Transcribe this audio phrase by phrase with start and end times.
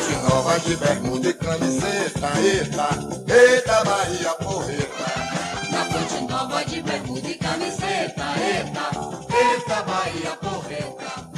[0.00, 2.88] fonte nova de bermuda e camiseta, eita,
[3.32, 5.04] eita Bahia porreta.
[5.70, 8.90] Na fonte nova de bermuda e camiseta, eita,
[9.36, 11.30] eita Bahia porreta.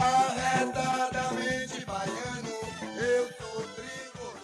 [0.00, 2.48] Arredadamente baiano,
[2.98, 4.36] eu sou tricolor.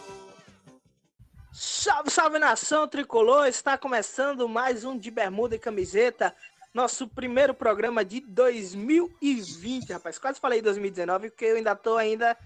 [1.52, 3.46] Salve, salve nação tricolor!
[3.46, 6.34] Está começando mais um de bermuda e camiseta,
[6.72, 10.18] nosso primeiro programa de 2020, rapaz.
[10.18, 12.36] Quase falei 2019 porque eu ainda tô ainda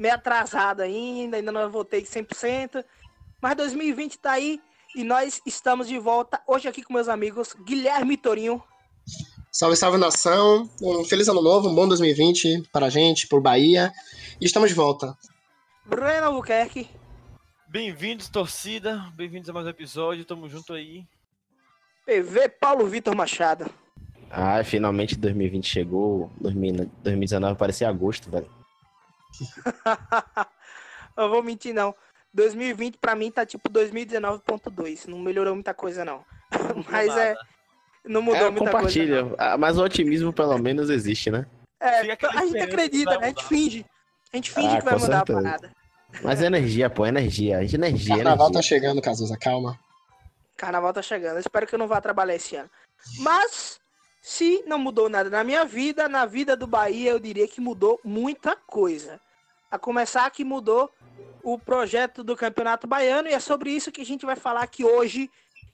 [0.00, 2.82] meio atrasado ainda, ainda não voltei 100%,
[3.40, 4.58] mas 2020 tá aí
[4.96, 8.62] e nós estamos de volta hoje aqui com meus amigos Guilherme Torinho.
[9.52, 10.70] Salve, salve nação!
[10.80, 13.92] Um feliz ano novo, um bom 2020 para a gente, por Bahia.
[14.40, 15.14] E estamos de volta.
[15.84, 16.88] Breno Albuquerque.
[17.68, 19.04] Bem-vindos, torcida.
[19.14, 20.24] Bem-vindos a mais um episódio.
[20.24, 21.04] Tamo junto aí.
[22.06, 23.70] PV Paulo Vitor Machado.
[24.30, 26.30] Ah, finalmente 2020 chegou.
[26.40, 28.59] 2019 parecia agosto, velho.
[31.16, 31.94] eu vou mentir, não.
[32.32, 35.06] 2020 pra mim tá tipo 2019.2.
[35.06, 36.24] Não melhorou muita coisa, não.
[36.90, 37.34] Mas é.
[38.04, 39.22] Não mudou é, muita compartilha.
[39.22, 39.36] coisa.
[39.38, 41.46] Ah, Mas o otimismo pelo menos existe, né?
[41.80, 43.26] É, a gente acredita, né?
[43.26, 43.86] A gente finge.
[44.32, 45.38] A gente finge Ah, que vai mudar certeza.
[45.38, 45.72] a parada.
[46.22, 47.58] Mas é energia, pô, energia.
[47.58, 48.62] A gente energia, Carnaval energia.
[48.62, 49.78] tá chegando, Cazuza, calma.
[50.56, 51.34] Carnaval tá chegando.
[51.34, 52.70] Eu espero que eu não vá trabalhar esse ano.
[53.18, 53.80] Mas,
[54.20, 57.98] se não mudou nada na minha vida, na vida do Bahia, eu diria que mudou
[58.04, 59.20] muita coisa.
[59.70, 60.92] A começar que mudou
[61.42, 64.84] o projeto do Campeonato Baiano, e é sobre isso que a gente vai falar aqui
[64.84, 65.30] hoje,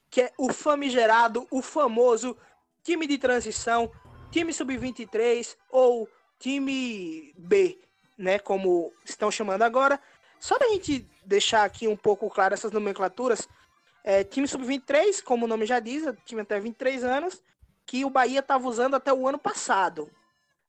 [0.08, 2.36] que é o famigerado, o famoso
[2.84, 3.91] time de transição,
[4.30, 7.78] time sub-23 ou time B,
[8.16, 9.98] né, como estão chamando agora.
[10.38, 13.48] Só pra gente deixar aqui um pouco claro essas nomenclaturas,
[14.05, 17.42] é, time sub-23, como o nome já diz, é time até 23 anos,
[17.87, 20.11] que o Bahia estava usando até o ano passado.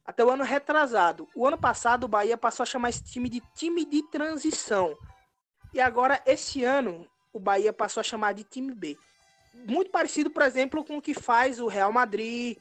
[0.06, 1.28] Até o ano retrasado.
[1.36, 4.96] O ano passado o Bahia passou a chamar esse time de time de transição.
[5.74, 8.98] E agora, esse ano, o Bahia passou a chamar de time B.
[9.54, 12.58] Muito parecido, por exemplo, com o que faz o Real Madrid,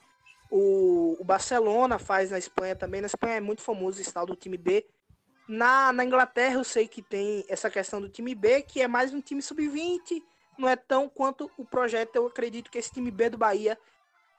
[0.50, 3.00] o, o Barcelona faz na Espanha também.
[3.00, 4.84] Na Espanha é muito famoso esse tal do time B.
[5.47, 9.14] Na, na Inglaterra eu sei que tem essa questão do time B, que é mais
[9.14, 10.22] um time sub-20,
[10.59, 12.16] não é tão quanto o projeto.
[12.16, 13.78] Eu acredito que esse time B do Bahia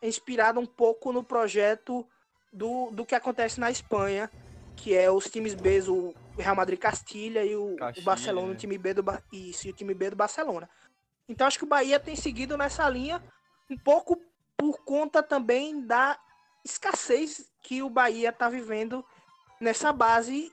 [0.01, 2.07] inspirado um pouco no projeto
[2.51, 4.29] do, do que acontece na Espanha,
[4.75, 8.77] que é os times B, o Real Madrid Castilha e o, o Barcelona, o time
[8.77, 10.69] B do isso, e o time B do Barcelona.
[11.27, 13.21] Então acho que o Bahia tem seguido nessa linha
[13.69, 14.21] um pouco
[14.55, 16.17] por conta também da
[16.63, 19.03] escassez que o Bahia está vivendo
[19.59, 20.51] nessa base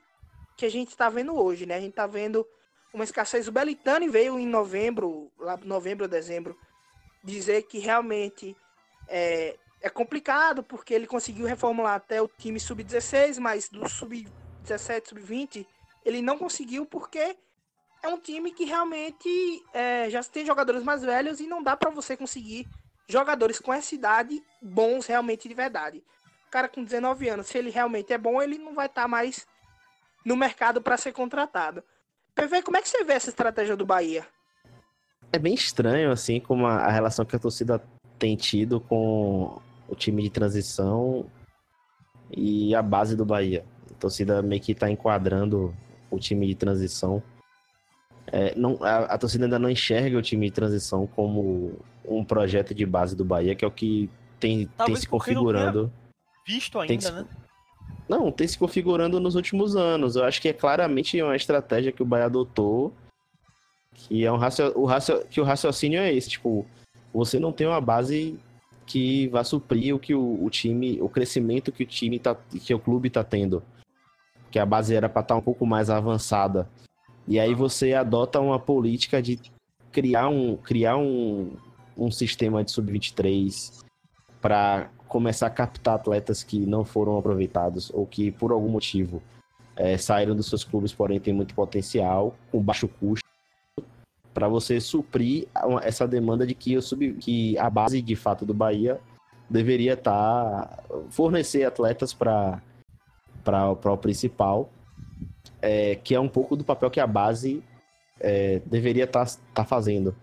[0.57, 1.75] que a gente está vendo hoje, né?
[1.75, 2.45] A gente está vendo
[2.93, 3.47] uma escassez.
[3.47, 6.57] O Belitani veio em novembro, lá novembro, dezembro,
[7.23, 8.55] dizer que realmente
[9.07, 15.65] é, é complicado porque ele conseguiu reformular até o time sub-16, mas do sub-17, sub-20
[16.05, 17.35] ele não conseguiu porque
[18.03, 21.89] é um time que realmente é, já tem jogadores mais velhos e não dá para
[21.89, 22.67] você conseguir
[23.07, 26.03] jogadores com essa idade bons realmente de verdade.
[26.47, 29.47] O cara com 19 anos, se ele realmente é bom, ele não vai estar mais
[30.23, 31.83] no mercado para ser contratado.
[32.35, 34.27] PV, como é que você vê essa estratégia do Bahia?
[35.31, 37.81] É bem estranho, assim, como a, a relação que a torcida
[38.17, 41.25] tem tido com o time de transição
[42.31, 43.65] e a base do Bahia.
[43.91, 45.75] A torcida meio que tá enquadrando
[46.09, 47.21] o time de transição.
[48.27, 52.73] É, não, a, a torcida ainda não enxerga o time de transição como um projeto
[52.73, 54.09] de base do Bahia, que é o que
[54.39, 55.91] tem, tem se configurando.
[56.45, 57.25] Visto ainda, se- né?
[58.07, 60.15] Não, tem se configurando nos últimos anos.
[60.15, 62.93] Eu acho que é claramente uma estratégia que o Bahia adotou.
[63.93, 64.77] Que é um racio...
[64.77, 65.25] o racio...
[65.27, 66.65] que o raciocínio é esse, tipo,
[67.15, 68.37] você não tem uma base
[68.85, 72.73] que vá suprir o que o, o time, o crescimento que o time tá, que
[72.73, 73.63] o clube tá tendo.
[74.51, 76.69] Que a base era para estar um pouco mais avançada.
[77.27, 79.39] E aí você adota uma política de
[79.91, 81.53] criar um, criar um,
[81.97, 83.83] um sistema de sub-23
[84.41, 89.23] para começar a captar atletas que não foram aproveitados ou que por algum motivo
[89.75, 93.24] eh, saíram dos seus clubes, porém tem muito potencial, com baixo custo,
[94.35, 95.47] para você suprir
[95.81, 98.99] essa demanda de que, sub, que a base de fato do Bahia
[99.49, 102.61] deveria estar fornecer atletas para
[103.71, 104.69] o principal,
[105.61, 107.63] eh, que é um pouco do papel que a base
[108.19, 110.13] eh, deveria estar fazendo.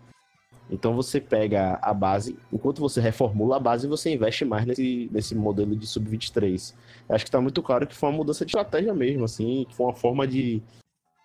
[0.71, 5.35] Então você pega a base, enquanto você reformula a base, você investe mais nesse, nesse
[5.35, 6.75] modelo de sub-23.
[7.09, 9.95] Acho que está muito claro que foi uma mudança de estratégia mesmo, assim, foi uma
[9.95, 10.63] forma de,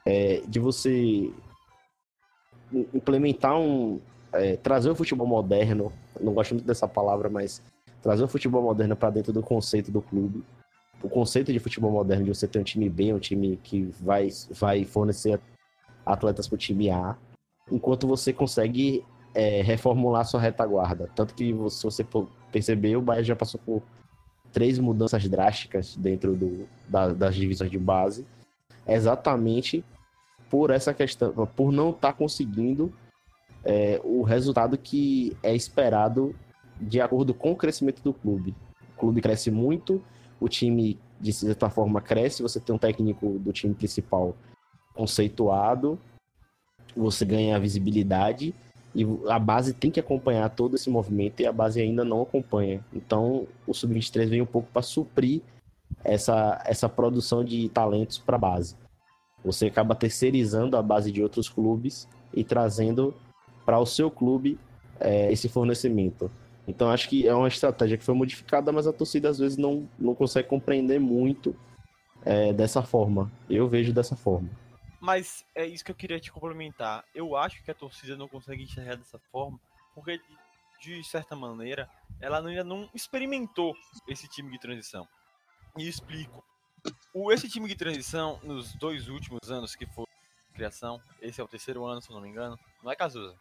[0.05, 1.33] é, de você
[2.93, 3.99] implementar um.
[4.33, 7.61] é, trazer o futebol moderno, não gosto muito dessa palavra, mas
[8.01, 10.43] trazer o futebol moderno para dentro do conceito do clube.
[11.01, 14.29] o conceito de futebol moderno de você ter um time B, um time que vai,
[14.51, 15.39] vai fornecer
[16.05, 17.15] atletas para o time A,
[17.71, 19.05] enquanto você consegue
[19.35, 21.09] é, reformular sua retaguarda.
[21.15, 22.05] Tanto que, se você
[22.51, 23.83] perceber, o Bahia já passou por
[24.51, 28.25] três mudanças drásticas dentro do, da, das divisões de base,
[28.87, 29.83] exatamente
[30.49, 32.93] por essa questão, por não estar tá conseguindo
[33.63, 36.35] é, o resultado que é esperado
[36.79, 38.55] de acordo com o crescimento do clube.
[38.95, 40.01] O clube cresce muito,
[40.39, 44.35] o time de certa forma cresce, você tem um técnico do time principal
[44.93, 45.99] conceituado,
[46.95, 48.53] você ganha visibilidade
[48.95, 52.83] e a base tem que acompanhar todo esse movimento e a base ainda não acompanha.
[52.93, 55.41] Então, o sub-23 vem um pouco para suprir
[56.03, 58.75] essa, essa produção de talentos para a base.
[59.47, 63.15] Você acaba terceirizando a base de outros clubes e trazendo
[63.65, 64.59] para o seu clube
[64.99, 66.29] é, esse fornecimento.
[66.67, 69.87] Então acho que é uma estratégia que foi modificada, mas a torcida às vezes não,
[69.97, 71.55] não consegue compreender muito
[72.25, 73.31] é, dessa forma.
[73.49, 74.49] Eu vejo dessa forma.
[74.99, 77.05] Mas é isso que eu queria te complementar.
[77.15, 79.57] Eu acho que a torcida não consegue enxergar dessa forma,
[79.95, 80.19] porque
[80.81, 81.89] de certa maneira
[82.19, 83.73] ela ainda não experimentou
[84.09, 85.07] esse time de transição.
[85.77, 86.43] E explico.
[87.13, 90.05] O, esse time de transição, nos dois últimos anos que foi
[90.53, 93.35] criação, esse é o terceiro ano, se eu não me engano, não é Cazuza?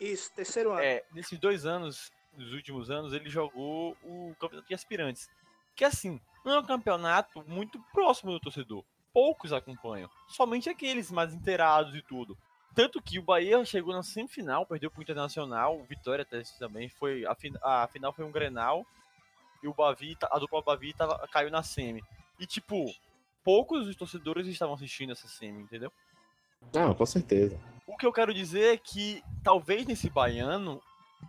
[0.00, 0.82] Isso, terceiro ano.
[0.82, 5.28] É, nesses dois anos, nos últimos anos, ele jogou o campeonato de aspirantes.
[5.74, 8.84] Que assim, não é um campeonato muito próximo do torcedor.
[9.12, 10.10] Poucos acompanham.
[10.28, 12.36] Somente aqueles mais inteirados e tudo.
[12.74, 16.26] Tanto que o Bahia chegou na semifinal, perdeu pro Internacional, Vitória
[16.58, 17.24] também foi.
[17.24, 18.84] A, a final foi um Grenal.
[19.62, 22.02] E o Bavi, a dupla Bavi tava, caiu na semi.
[22.44, 22.94] E tipo,
[23.42, 25.90] poucos dos torcedores estavam assistindo essa semi, entendeu?
[26.76, 27.58] Ah, com certeza.
[27.86, 30.78] O que eu quero dizer é que talvez nesse baiano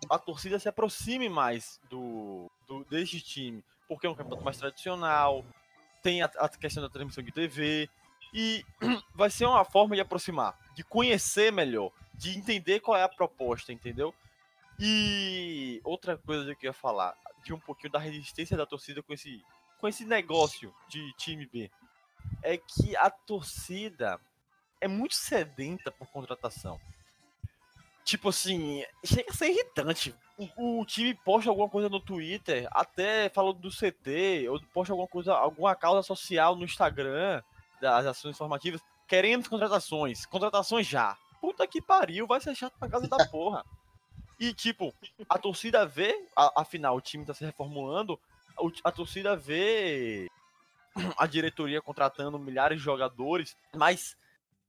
[0.10, 5.46] a torcida se aproxime mais do, do deste time, porque é um campeonato mais tradicional,
[6.04, 7.90] tem a, a questão da transmissão de TV
[8.34, 8.66] e
[9.16, 13.72] vai ser uma forma de aproximar, de conhecer melhor, de entender qual é a proposta,
[13.72, 14.14] entendeu?
[14.78, 19.14] E outra coisa que eu ia falar, de um pouquinho da resistência da torcida com
[19.14, 19.42] esse,
[19.86, 21.70] com esse negócio de time B,
[22.42, 24.20] é que a torcida
[24.82, 26.82] é muito sedenta por contratação.
[28.04, 30.16] Tipo assim, chega a ser irritante.
[30.40, 35.08] O, o, time posta alguma coisa no Twitter, até falando do CT, ou posta alguma
[35.08, 37.44] coisa, alguma causa social no Instagram
[37.80, 38.82] das ações informativas.
[39.08, 40.26] Queremos contratações.
[40.26, 41.16] Contratações já.
[41.40, 43.64] Puta que pariu, vai ser chato pra casa da porra.
[44.40, 44.92] E, tipo,
[45.30, 48.20] a torcida vê, a, afinal, o time tá se reformulando,
[48.84, 50.30] a, torcida vê
[51.18, 54.18] a diretoria contratando milhares de jogadores, mas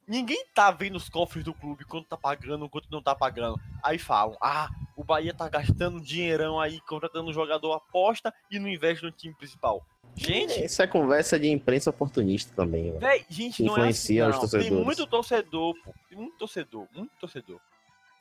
[0.08, 3.60] Ninguém tá vendo os cofres do clube, quanto tá pagando, quanto não tá pagando.
[3.82, 8.68] Aí falam, ah, o Bahia tá gastando dinheirão aí, contratando um jogador aposta e não
[8.68, 9.84] investe no time principal.
[10.14, 10.64] Gente.
[10.64, 13.00] Isso é conversa de imprensa oportunista também, velho.
[13.00, 14.30] Véi, gente, não Influencia é assim, não.
[14.30, 14.68] Os torcedores.
[14.68, 15.94] Tem muito torcedor, pô.
[16.08, 17.60] Tem muito torcedor, muito torcedor.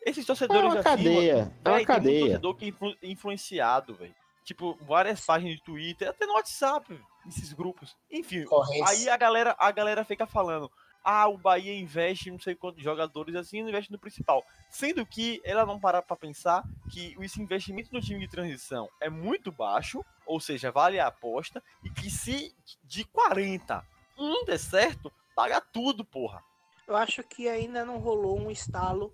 [0.04, 1.36] Esses torcedores é uma cadeia.
[1.36, 2.12] Cima, é uma véi, cadeia.
[2.12, 4.16] Tem muito torcedor que é influ influenciado, velho.
[4.46, 6.98] Tipo, várias páginas de Twitter, até no WhatsApp,
[7.28, 7.98] esses grupos.
[8.10, 8.46] Enfim,
[8.88, 10.72] aí a galera, a galera fica falando
[11.06, 14.44] ah, o Bahia investe não sei quantos jogadores assim, não investe no principal.
[14.72, 19.08] Sendo que ela não parar para pensar que esse investimento no time de transição é
[19.08, 23.86] muito baixo, ou seja, vale a aposta, e que se de 40
[24.18, 26.42] um der certo, paga tudo, porra.
[26.88, 29.14] Eu acho que ainda não rolou um estalo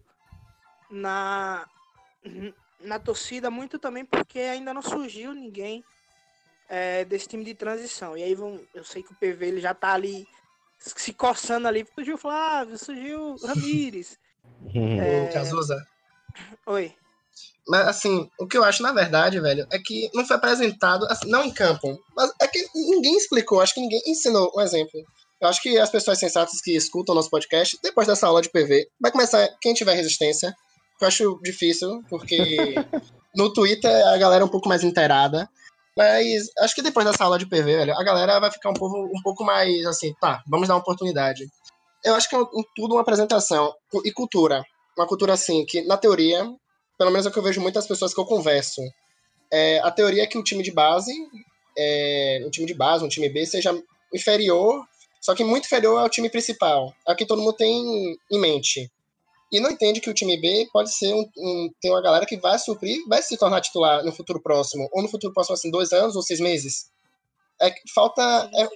[0.90, 1.68] na
[2.84, 5.84] na torcida, muito também porque ainda não surgiu ninguém
[6.70, 8.18] é, desse time de transição.
[8.18, 10.28] E aí vão, eu sei que o PV ele já tá ali
[10.80, 11.86] se coçando ali.
[11.94, 14.18] Surgiu Flávio, surgiu Ramires.
[14.74, 15.28] é...
[15.28, 15.86] Cazuza.
[16.66, 16.94] Oi.
[17.68, 21.30] Mas assim, o que eu acho, na verdade, velho, é que não foi apresentado, assim,
[21.30, 25.00] não em campo, mas é que ninguém explicou, acho que ninguém ensinou um exemplo.
[25.40, 28.88] Eu acho que as pessoas sensatas que escutam nosso podcast, depois dessa aula de PV,
[29.00, 30.56] vai começar quem tiver resistência,
[31.04, 32.38] eu acho difícil, porque
[33.36, 35.50] no Twitter a galera é um pouco mais inteirada.
[35.98, 38.98] Mas acho que depois dessa aula de PV, velho, a galera vai ficar um pouco,
[38.98, 41.46] um pouco mais assim, tá, vamos dar uma oportunidade.
[42.04, 43.74] Eu acho que é um, tudo uma apresentação
[44.06, 44.64] e cultura.
[44.98, 46.50] Uma cultura assim, que na teoria,
[46.98, 48.82] pelo menos é o que eu vejo muitas pessoas que eu converso.
[49.52, 51.12] É, a teoria é que o time de base,
[51.78, 53.78] é, um time de base, um time B, seja
[54.14, 54.84] inferior,
[55.20, 56.94] só que muito inferior ao time principal.
[57.08, 58.90] É o que todo mundo tem em mente
[59.52, 62.38] e não entende que o time B pode ser um, um, tem uma galera que
[62.38, 65.92] vai suprir, vai se tornar titular no futuro próximo, ou no futuro próximo, assim, dois
[65.92, 66.90] anos ou seis meses.
[67.62, 68.68] É falta, é,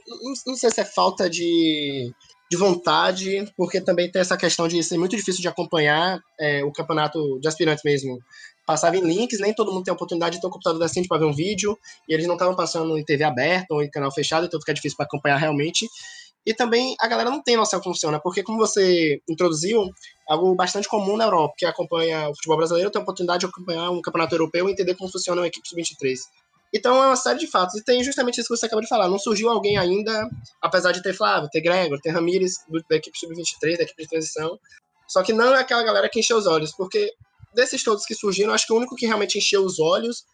[0.46, 2.12] não, sei se é falta de,
[2.51, 6.72] de vontade, porque também tem essa questão de ser muito difícil de acompanhar é, o
[6.72, 8.20] campeonato de aspirantes mesmo.
[8.67, 11.20] passava em links, nem todo mundo tem a oportunidade de ter um computador decente para
[11.20, 11.75] ver um vídeo,
[12.08, 14.98] e eles não estavam passando em TV aberta ou em canal fechado, então fica difícil
[14.98, 15.88] para acompanhar realmente.
[16.46, 19.90] E também a galera não tem noção como funciona, porque como você introduziu,
[20.28, 23.90] algo bastante comum na Europa, que acompanha o futebol brasileiro, tem a oportunidade de acompanhar
[23.90, 26.20] um campeonato europeu e entender como funciona uma equipe sub-23.
[26.74, 27.80] Então é uma série de fatos.
[27.80, 29.08] E tem justamente isso que você acabou de falar.
[29.08, 30.30] Não surgiu alguém ainda,
[30.62, 32.56] apesar de ter Flávio, ter Gregor, ter Ramires,
[32.90, 34.60] da equipe sub-23, da equipe de transição.
[35.08, 37.14] Só que não é aquela galera que encheu os olhos, porque
[37.54, 40.25] desses todos que surgiram, acho que o único que realmente encheu os olhos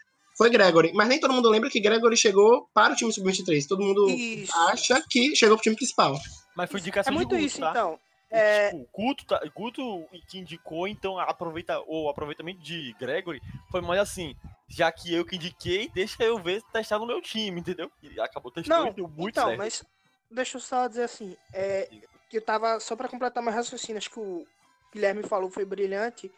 [0.41, 0.91] foi Gregory.
[0.91, 3.67] Mas nem todo mundo lembra que Gregory chegou para o time sub-23.
[3.67, 4.51] Todo mundo Isso.
[4.69, 6.19] acha que chegou para o time principal.
[6.55, 7.69] Mas foi É indicação muito de Guto, isso, tá?
[7.69, 7.99] então.
[8.31, 13.99] É, Tipo, Guto, tá, Guto que indicou, então aproveita, o aproveitamento de Gregory foi mais
[13.99, 14.33] assim,
[14.67, 17.91] já que eu que indiquei, deixa eu ver testar no meu time, entendeu?
[18.01, 19.57] E acabou testando Não, e deu muito então, certo.
[19.59, 19.83] mas
[20.31, 21.87] deixa eu só dizer assim, é,
[22.29, 24.47] que eu tava, só pra completar meu raciocínio, acho que o
[24.91, 26.31] Guilherme falou foi brilhante,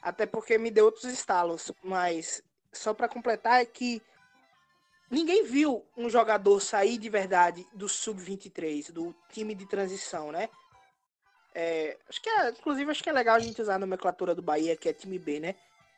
[0.00, 2.40] até porque me deu outros estalos, mas
[2.76, 4.02] só pra completar é que
[5.10, 10.48] ninguém viu um jogador sair de verdade do sub-23, do time de transição, né?
[11.54, 14.42] É, acho que é, inclusive acho que é legal a gente usar a nomenclatura do
[14.42, 15.54] Bahia, que é time B, né?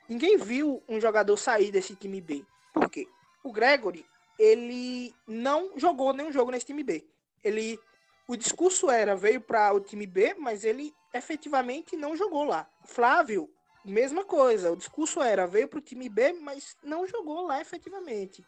[0.08, 2.44] Ninguém viu um jogador sair desse time B.
[2.73, 3.08] Por quê?
[3.42, 4.06] O Gregory,
[4.38, 7.04] ele não jogou nenhum jogo nesse time B.
[7.42, 7.78] Ele,
[8.26, 12.68] o discurso era veio para o time B, mas ele efetivamente não jogou lá.
[12.85, 13.50] Flávio,
[13.85, 14.73] mesma coisa.
[14.73, 18.44] O discurso era veio para o time B, mas não jogou lá efetivamente.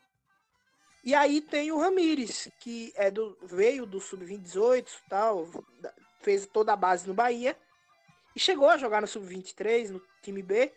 [1.02, 5.48] E aí tem o Ramires, que é do veio do sub-28, tal,
[6.20, 7.56] fez toda a base no Bahia
[8.36, 10.72] e chegou a jogar no sub-23, no time B,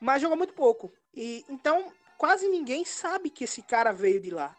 [0.00, 0.92] mas jogou muito pouco.
[1.14, 4.56] E então quase ninguém sabe que esse cara veio de lá.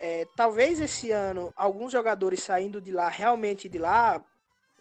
[0.00, 4.22] É, talvez esse ano alguns jogadores saindo de lá, realmente de lá,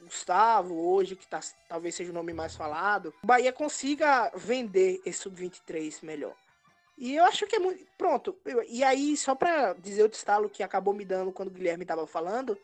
[0.05, 5.19] Gustavo, hoje, que tá, talvez seja o nome mais falado, o Bahia consiga vender esse
[5.19, 6.33] sub-23 melhor.
[6.97, 7.85] E eu acho que é muito.
[7.97, 8.37] Pronto.
[8.45, 11.85] eu- e aí, só pra dizer o estalo que acabou me dando quando o Guilherme
[11.85, 12.57] tava falando,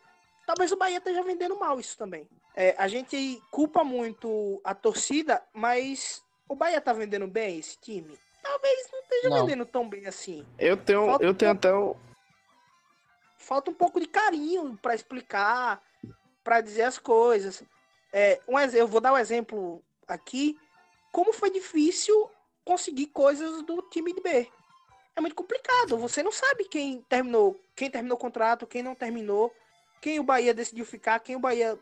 [0.46, 2.26] talvez o Bahia esteja vendendo mal isso também.
[2.56, 8.18] É, a gente culpa muito a torcida, mas o Bahia tá vendendo bem esse time?
[8.42, 9.36] Talvez não esteja Não.
[9.46, 10.46] vendendo tão bem assim.
[10.58, 11.94] Eu tenho, Falta eu um tenho até o.
[13.38, 15.82] falta um pouco de carinho para explicar,
[16.42, 17.62] para dizer as coisas.
[18.12, 20.58] É, um, eu vou dar um exemplo aqui.
[21.10, 22.30] Como foi difícil
[22.64, 24.48] conseguir coisas do time de B.
[25.14, 25.98] É muito complicado.
[25.98, 29.54] Você não sabe quem terminou, quem terminou o contrato, quem não terminou,
[30.00, 31.78] quem o Bahia decidiu ficar, quem o Bahia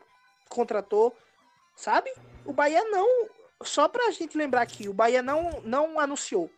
[0.49, 1.15] contratou,
[1.75, 2.11] sabe?
[2.45, 3.29] O Bahia não,
[3.63, 6.49] só pra gente lembrar aqui, o Bahia não não anunciou.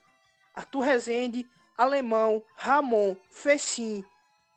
[0.56, 4.04] Arthur Rezende, Alemão, Ramon, Fecim,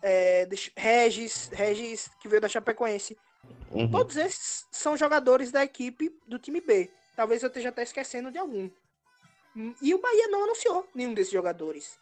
[0.02, 3.16] é, Regis, Regis, que veio da Chapecoense.
[3.70, 3.90] Uhum.
[3.90, 6.90] Todos esses são jogadores da equipe do time B.
[7.14, 8.70] Talvez eu esteja até esquecendo de algum.
[9.56, 11.98] Hum, E o Bahia não anunciou nenhum desses jogadores.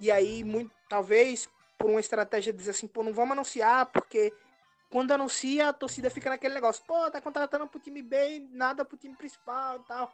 [0.00, 1.48] E aí, muito, talvez,
[1.78, 4.32] por uma estratégia de dizer assim, pô, não vamos anunciar, porque
[4.90, 8.84] quando anuncia, a torcida fica naquele negócio, pô, tá contratando pro time B, e nada
[8.84, 10.12] pro time principal e tal.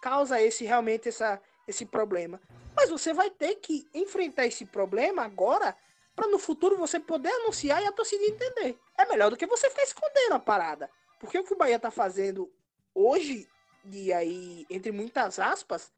[0.00, 2.40] Causa esse realmente essa, esse problema.
[2.76, 5.76] Mas você vai ter que enfrentar esse problema agora
[6.18, 8.76] para no futuro você poder anunciar e a torcida entender.
[8.98, 10.90] É melhor do que você ficar escondendo a parada.
[11.20, 12.50] Porque o que o Bahia tá fazendo
[12.92, 13.48] hoje,
[13.84, 15.92] e aí, entre muitas aspas,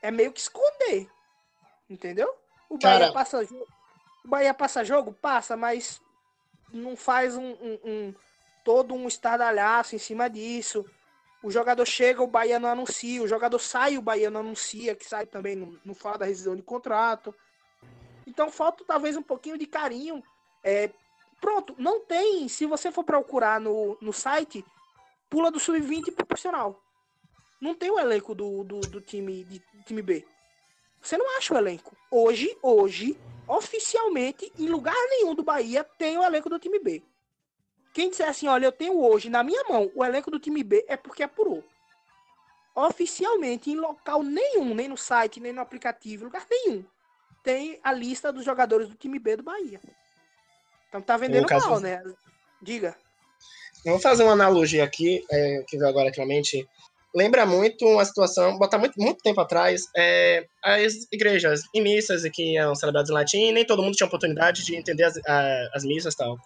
[0.00, 1.08] é meio que esconder.
[1.90, 2.32] Entendeu?
[2.68, 3.66] O Bahia Cara- passa jogo.
[4.24, 5.12] O Bahia passa jogo?
[5.12, 6.00] Passa, mas
[6.72, 8.14] não faz um, um- um-
[8.64, 10.84] todo um estardalhaço em cima disso.
[11.42, 13.22] O jogador chega, o Bahia não anuncia.
[13.22, 16.54] O jogador sai, o Bahia não anuncia, que sai também, não, não fala da rescisão
[16.54, 17.34] de contrato.
[18.38, 20.22] Então falta talvez um pouquinho de carinho.
[20.62, 20.90] É,
[21.40, 22.46] pronto, não tem.
[22.46, 24.64] Se você for procurar no, no site,
[25.28, 26.80] pula do sub-20 pro profissional.
[27.60, 30.24] Não tem o elenco do, do, do time, de, time B.
[31.02, 31.96] Você não acha o elenco.
[32.12, 33.18] Hoje, hoje,
[33.48, 37.02] oficialmente, em lugar nenhum do Bahia tem o elenco do time B.
[37.92, 40.84] Quem disser assim, olha, eu tenho hoje na minha mão o elenco do time B
[40.86, 41.64] é porque apurou.
[42.72, 46.84] Oficialmente, em local nenhum, nem no site, nem no aplicativo, lugar nenhum,
[47.42, 49.80] tem a lista dos jogadores do time B do Bahia.
[50.88, 52.02] Então tá vendendo caso- mal, né?
[52.62, 52.96] Diga.
[53.84, 56.66] Eu vou fazer uma analogia aqui, é, que veio agora aqui na mente.
[57.14, 62.30] Lembra muito uma situação, botar muito, muito tempo atrás, é, as igrejas em missas e
[62.30, 65.84] que eram celebradas em latim, nem todo mundo tinha oportunidade de entender as, a- as
[65.84, 66.36] missas e tal.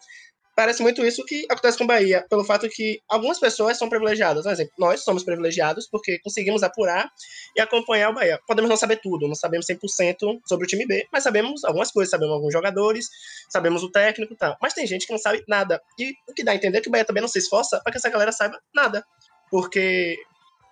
[0.62, 4.44] Parece muito isso que acontece com Bahia, pelo fato que algumas pessoas são privilegiadas.
[4.44, 7.10] Por exemplo, nós somos privilegiados porque conseguimos apurar
[7.56, 8.38] e acompanhar o Bahia.
[8.46, 12.12] Podemos não saber tudo, não sabemos 100% sobre o time B, mas sabemos algumas coisas,
[12.12, 13.08] sabemos alguns jogadores,
[13.50, 14.56] sabemos o técnico e tal.
[14.62, 15.82] Mas tem gente que não sabe nada.
[15.98, 17.90] E o que dá a entender é que o Bahia também não se esforça para
[17.90, 19.04] que essa galera saiba nada.
[19.50, 20.16] Porque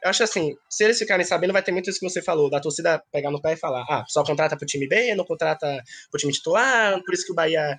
[0.03, 2.59] Eu acho assim, se eles ficarem sabendo, vai ter muito isso que você falou, da
[2.59, 6.19] torcida pegar no pé e falar, ah, só contrata pro time B, não contrata pro
[6.19, 7.77] time titular, por isso que o Bahia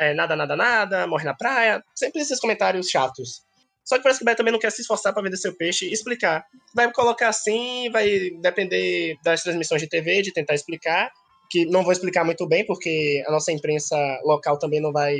[0.00, 1.82] é, nada, nada, nada, morre na praia.
[1.94, 3.42] Sempre esses comentários chatos.
[3.84, 5.86] Só que parece que o Bahia também não quer se esforçar para vender seu peixe
[5.86, 6.44] e explicar.
[6.74, 11.10] Vai colocar assim, vai depender das transmissões de TV, de tentar explicar,
[11.50, 15.16] que não vou explicar muito bem, porque a nossa imprensa local também não vai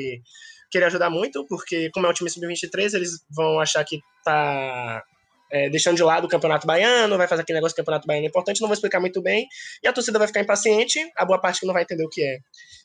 [0.71, 5.05] querer ajudar muito, porque como é um time sub-23, eles vão achar que tá
[5.53, 8.27] é, deixando de lado o Campeonato Baiano, vai fazer aquele negócio que o Campeonato Baiano
[8.27, 9.47] é importante, não vou explicar muito bem,
[9.83, 12.25] e a torcida vai ficar impaciente, a boa parte que não vai entender o que
[12.25, 12.39] é.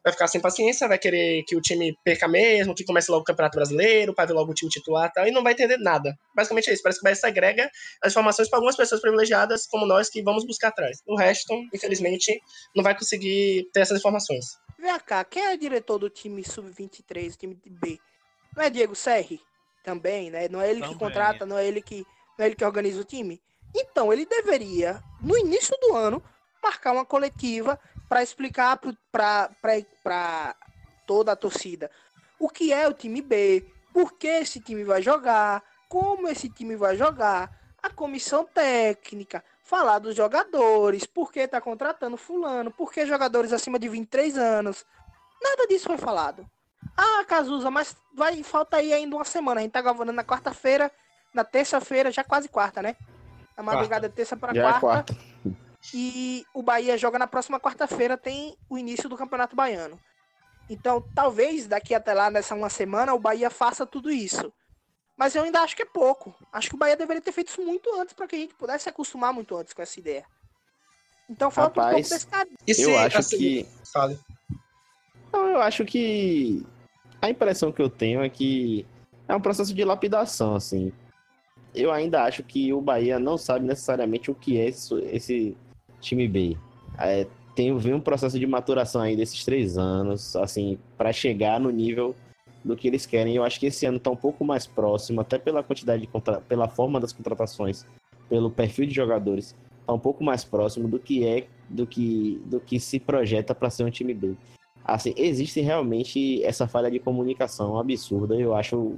[0.04, 3.26] Vai ficar sem paciência, vai querer que o time perca mesmo, que comece logo o
[3.26, 6.14] Campeonato Brasileiro, para ver logo o time titular e tal, e não vai entender nada.
[6.36, 7.72] Basicamente é isso, parece que vai segrega
[8.04, 11.00] as informações para algumas pessoas privilegiadas, como nós, que vamos buscar atrás.
[11.08, 12.40] O resto, infelizmente,
[12.76, 14.46] não vai conseguir ter essas informações.
[14.78, 17.98] Vem cá, quem é o diretor do time sub-23, time de B?
[18.56, 19.40] Não é Diego Serri?
[19.84, 20.48] Também, né?
[20.50, 21.00] Não é ele que Também.
[21.00, 22.06] contrata, não é ele que,
[22.46, 23.42] ele que organiza o time?
[23.76, 26.24] Então, ele deveria, no início do ano,
[26.64, 28.80] marcar uma coletiva para explicar
[29.12, 30.56] para
[31.06, 31.92] toda a torcida
[32.40, 36.76] o que é o time B, por que esse time vai jogar, como esse time
[36.76, 37.52] vai jogar,
[37.82, 43.80] a comissão técnica, falar dos jogadores, por que tá contratando fulano, por que jogadores acima
[43.80, 44.86] de 23 anos.
[45.42, 46.48] Nada disso foi falado.
[46.96, 49.60] Ah, Cazuza, mas vai falta aí ainda uma semana.
[49.60, 50.92] A gente tá gravando na quarta-feira,
[51.38, 52.96] na terça-feira, já quase quarta, né?
[53.56, 54.80] Na madrugada de terça para é quarta.
[54.80, 55.18] quarta.
[55.94, 60.00] E o Bahia joga na próxima quarta-feira, tem o início do Campeonato Baiano.
[60.68, 64.52] Então, talvez daqui até lá, nessa uma semana, o Bahia faça tudo isso.
[65.16, 66.36] Mas eu ainda acho que é pouco.
[66.52, 68.84] Acho que o Bahia deveria ter feito isso muito antes para que a gente pudesse
[68.84, 70.26] se acostumar muito antes com essa ideia.
[71.30, 72.50] Então falta um pouco Rapaz, desse cara.
[72.68, 73.68] Se, Eu acho assim, que.
[73.94, 74.20] Fale.
[75.32, 76.66] Não, eu acho que.
[77.22, 78.86] A impressão que eu tenho é que
[79.28, 80.94] é um processo de lapidação, assim.
[81.78, 85.58] Eu ainda acho que o Bahia não sabe necessariamente o que é esse, esse
[86.02, 86.58] time B.
[86.98, 91.70] É, tem vem um processo de maturação aí desses três anos, assim, para chegar no
[91.70, 92.16] nível
[92.64, 93.36] do que eles querem.
[93.36, 96.42] Eu acho que esse ano tá um pouco mais próximo, até pela quantidade de contra...
[96.42, 97.86] pela forma das contratações,
[98.28, 99.56] pelo perfil de jogadores,
[99.86, 103.70] tá um pouco mais próximo do que é, do que, do que se projeta para
[103.70, 104.36] ser um time B.
[104.84, 108.96] Assim, existe realmente essa falha de comunicação absurda, eu acho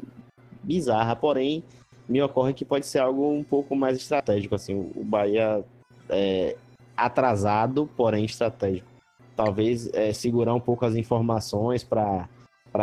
[0.64, 1.64] bizarra, porém
[2.10, 5.64] me ocorre que pode ser algo um pouco mais estratégico, assim, o Bahia
[6.10, 6.58] é
[6.98, 8.90] atrasado, porém estratégico.
[9.36, 12.28] Talvez é, segurar um pouco as informações para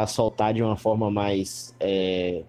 [0.07, 2.45] soltar de uma forma mais é,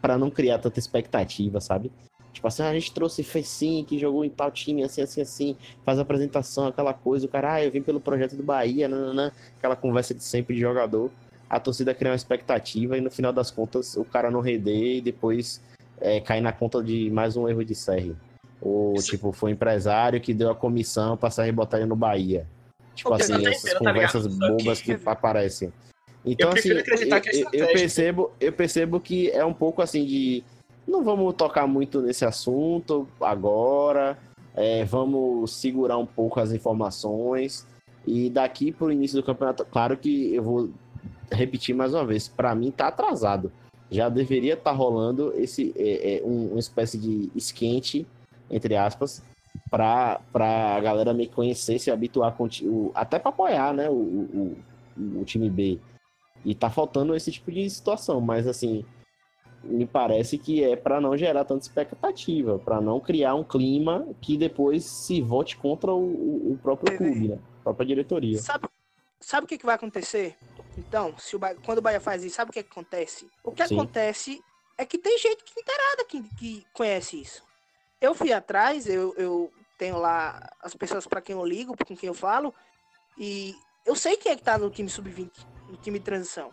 [0.00, 1.90] para não criar tanta expectativa, sabe?
[2.32, 5.56] Tipo assim, ah, a gente trouxe Fecim, que jogou em tal time, assim, assim, assim,
[5.84, 9.74] faz apresentação, aquela coisa, o cara, ah, eu vim pelo projeto do Bahia, nananã, aquela
[9.74, 11.10] conversa de sempre de jogador.
[11.50, 15.00] A torcida cria uma expectativa e no final das contas o cara não render e
[15.00, 15.60] depois
[16.00, 18.16] é, cai na conta de mais um erro de série.
[18.60, 19.10] Ou, Isso.
[19.10, 22.46] tipo, foi o empresário que deu a comissão pra sair botar ele no Bahia.
[22.94, 24.24] Tipo assim, eu tô essas tá conversas?
[24.24, 25.72] Só bobas que- que aparecem.
[26.24, 30.42] Então, assim, que é eu- eu, percebo, eu percebo que é um pouco assim de.
[30.86, 34.18] Não vamos tocar muito nesse assunto agora.
[34.60, 37.64] é, vamos segurar um pouco as informações.
[38.04, 40.70] E daqui pro início do campeonato, claro que eu vou
[41.30, 43.52] repetir mais uma vez, para mim tá atrasado.
[43.90, 48.06] Já deveria estar rolando esse é, é, um- uma espécie de esquente,
[48.50, 49.22] entre aspas,
[49.70, 54.56] para a galera me conhecer, se habituar com o até para apoiar, né, o, o,
[55.20, 55.78] o- time B.
[56.44, 58.84] E tá faltando esse tipo de situação, mas assim,
[59.64, 64.36] me parece que é para não gerar tanta expectativa, para não criar um clima que
[64.36, 67.38] depois se vote contra o, o- próprio clube, né?
[67.60, 68.38] A própria diretoria.
[68.38, 68.68] Sabe,
[69.20, 70.36] sabe o que, que vai acontecer?
[70.78, 73.28] Então, se o quando o Bahia faz isso, sabe o que, que acontece?
[73.42, 73.74] O que Sim.
[73.74, 74.44] acontece
[74.78, 77.42] é que tem gente que inteirada que, que conhece isso.
[78.00, 82.06] Eu fui atrás, eu, eu tenho lá as pessoas para quem eu ligo, com quem
[82.06, 82.54] eu falo,
[83.16, 85.32] e eu sei quem é que tá no time sub-20,
[85.68, 86.52] no time de transição.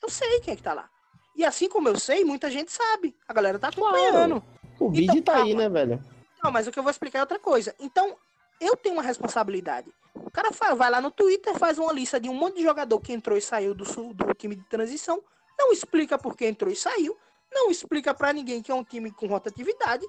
[0.00, 0.88] Eu sei quem é que tá lá.
[1.34, 3.16] E assim como eu sei, muita gente sabe.
[3.26, 3.96] A galera tá Claro.
[3.96, 4.42] acompanhando.
[4.78, 5.62] O vídeo Então, tá aí, calma.
[5.62, 6.04] né, velho?
[6.40, 7.74] Não, mas o que eu vou explicar é outra coisa.
[7.80, 8.16] Então,
[8.60, 9.92] eu tenho uma responsabilidade.
[10.28, 13.14] O cara vai lá no Twitter, faz uma lista de um monte de jogador que
[13.14, 15.22] entrou e saiu do, do time de transição,
[15.58, 17.16] não explica por que entrou e saiu,
[17.50, 20.04] não explica pra ninguém que é um time com rotatividade,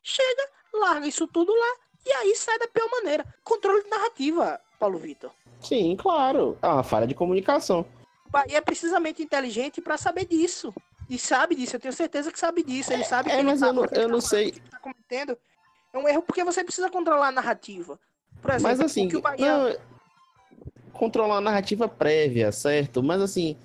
[0.00, 1.74] chega, larga isso tudo lá
[2.06, 3.26] e aí sai da pior maneira.
[3.42, 5.32] Controle de narrativa, Paulo Vitor.
[5.60, 6.56] Sim, claro.
[6.62, 7.84] É uma falha de comunicação.
[8.28, 10.72] Bahia é precisamente inteligente pra saber disso.
[11.10, 12.92] E sabe disso, eu tenho certeza que sabe disso.
[12.92, 14.50] Ele sabe É, que ele mas tá- eu não- eu não tá sei.
[14.50, 15.38] fazendo, o que ele tá cometendo
[15.92, 17.98] é um erro porque você precisa controlar a narrativa.
[18.44, 19.46] Por exemplo, Mas assim, o que o Bahia...
[19.46, 19.76] não,
[20.92, 23.02] controlar a narrativa prévia, certo?
[23.02, 23.56] Mas assim,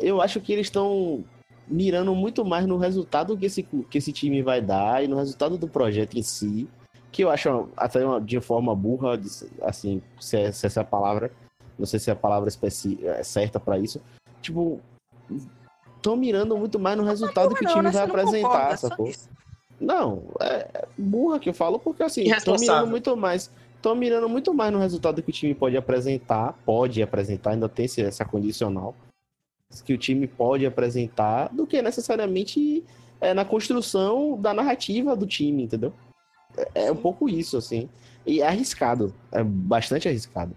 [0.00, 1.24] eu acho que eles estão
[1.68, 5.56] mirando muito mais no resultado que esse, que esse time vai dar e no resultado
[5.56, 6.68] do projeto em si,
[7.12, 9.20] que eu acho até uma, de forma burra,
[9.62, 11.30] assim, se, é, se essa é a palavra,
[11.78, 14.02] não sei se é a palavra especi é certa para isso.
[14.42, 14.80] Tipo,
[15.94, 19.12] estão mirando muito mais no resultado que o time vai apresentar, sacou?
[19.80, 23.48] Não, é burra que eu falo, porque assim, estão mirando muito mais.
[23.84, 27.84] Estão mirando muito mais no resultado que o time pode apresentar, pode apresentar, ainda tem
[27.84, 28.94] essa condicional,
[29.84, 32.82] que o time pode apresentar, do que necessariamente
[33.20, 35.92] é, na construção da narrativa do time, entendeu?
[36.74, 37.86] É, é um pouco isso, assim.
[38.24, 40.56] E é arriscado, é bastante arriscado.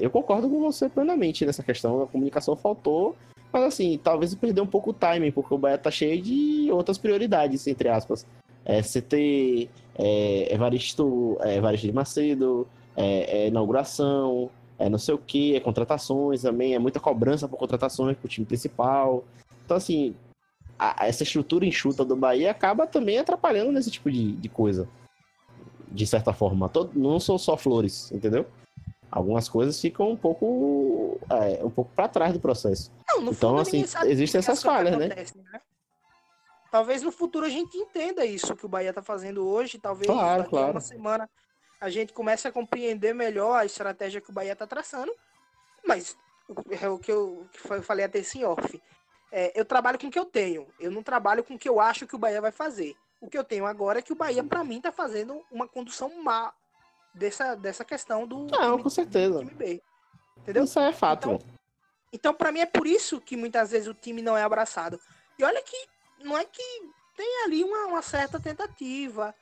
[0.00, 3.14] Eu concordo com você plenamente nessa questão, a comunicação faltou,
[3.52, 6.96] mas assim, talvez perdeu um pouco o timing, porque o Bahia tá cheio de outras
[6.96, 8.24] prioridades, entre aspas
[8.66, 15.18] é, CT, é, Evaristo, é, Evaristo de Macedo, é, é inauguração, é não sei o
[15.18, 19.24] que, é contratações também, é muita cobrança por contratações pro time principal.
[19.64, 20.14] Então, assim,
[20.78, 24.88] a, essa estrutura enxuta do Bahia acaba também atrapalhando nesse tipo de, de coisa.
[25.90, 26.68] De certa forma.
[26.68, 28.46] Todo, não são só flores, entendeu?
[29.10, 32.90] Algumas coisas ficam um pouco é, um pouco para trás do processo.
[33.08, 35.08] Não, então, assim, existem essas falhas, né?
[35.08, 35.60] Né?
[36.70, 39.78] Talvez no futuro a gente entenda isso que o Bahia está fazendo hoje.
[39.78, 40.66] Talvez claro, daqui claro.
[40.66, 41.30] a uma semana
[41.80, 45.12] a gente comece a compreender melhor a estratégia que o Bahia está traçando.
[45.86, 46.16] Mas
[46.80, 48.82] é o que eu, que eu falei até esse off.
[49.30, 50.66] É, eu trabalho com o que eu tenho.
[50.78, 52.96] Eu não trabalho com o que eu acho que o Bahia vai fazer.
[53.20, 56.22] O que eu tenho agora é que o Bahia, para mim, está fazendo uma condução
[56.22, 56.52] má
[57.14, 58.46] dessa, dessa questão do.
[58.46, 59.38] Não, time, com certeza.
[59.38, 59.82] time B.
[60.38, 60.64] Entendeu?
[60.64, 61.32] Isso é fato.
[61.32, 61.56] Então,
[62.12, 65.00] então para mim, é por isso que muitas vezes o time não é abraçado.
[65.38, 65.76] E olha que
[66.22, 66.62] não é que
[67.16, 69.34] tem ali uma, uma certa tentativa.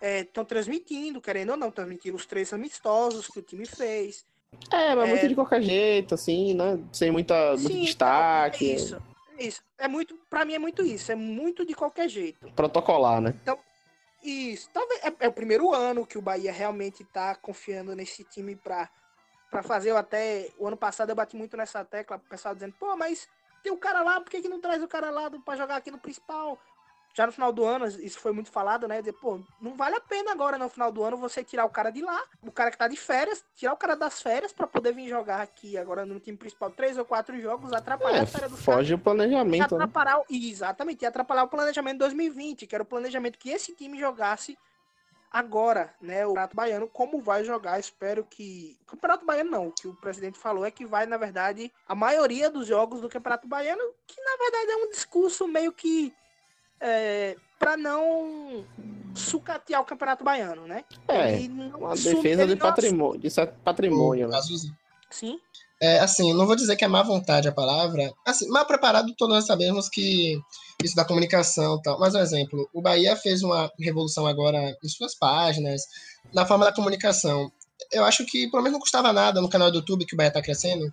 [0.00, 4.26] Estão é, transmitindo, querendo ou não, transmitindo os três amistosos que o time fez.
[4.70, 5.12] É, mas é...
[5.12, 6.78] muito de qualquer jeito, assim, né?
[6.92, 8.70] Sem muita, muito Sim, destaque.
[8.70, 9.02] É isso,
[9.38, 9.62] é isso.
[9.78, 12.50] É muito, pra mim é muito isso, é muito de qualquer jeito.
[12.52, 13.34] Protocolar, né?
[13.42, 13.58] Então,
[14.22, 14.68] isso.
[14.72, 18.90] Talvez é, é o primeiro ano que o Bahia realmente tá confiando nesse time pra,
[19.50, 19.90] pra fazer.
[19.90, 20.48] Eu até.
[20.58, 23.28] O ano passado eu bati muito nessa tecla, o pessoal dizendo, pô, mas
[23.62, 25.90] tem o cara lá, por que, que não traz o cara lá para jogar aqui
[25.90, 26.58] no principal?
[27.14, 29.00] Já no final do ano, isso foi muito falado, né?
[29.00, 31.90] Dizer, pô, não vale a pena agora no final do ano você tirar o cara
[31.90, 34.94] de lá, o cara que tá de férias, tirar o cara das férias para poder
[34.94, 38.50] vir jogar aqui agora no time principal três ou quatro jogos, atrapalhar é, a férias
[38.50, 39.76] do Foge cara, o planejamento.
[39.76, 39.84] Né?
[39.84, 40.24] Atrapalhar, né?
[40.30, 44.56] Exatamente, e atrapalhar o planejamento de 2020, que era o planejamento que esse time jogasse
[45.32, 48.76] agora, né, o Campeonato Baiano, como vai jogar, espero que...
[48.82, 51.94] O Campeonato Baiano não, o que o presidente falou é que vai, na verdade, a
[51.94, 56.12] maioria dos jogos do Campeonato Baiano, que na verdade é um discurso meio que
[56.78, 58.66] é, para não
[59.14, 60.84] sucatear o Campeonato Baiano, né?
[61.08, 61.38] É,
[61.76, 63.28] uma defesa de patrimônio, de
[63.64, 64.40] patrimônio, né?
[65.08, 65.40] Sim.
[65.82, 68.14] É, assim, não vou dizer que é má vontade a palavra.
[68.24, 70.38] Assim, mal preparado, todos nós sabemos que
[70.80, 71.98] isso da comunicação e tal.
[71.98, 75.82] Mas um exemplo, o Bahia fez uma revolução agora em suas páginas,
[76.32, 77.50] na forma da comunicação.
[77.90, 80.28] Eu acho que pelo menos não custava nada no canal do YouTube que o Bahia
[80.28, 80.86] está crescendo.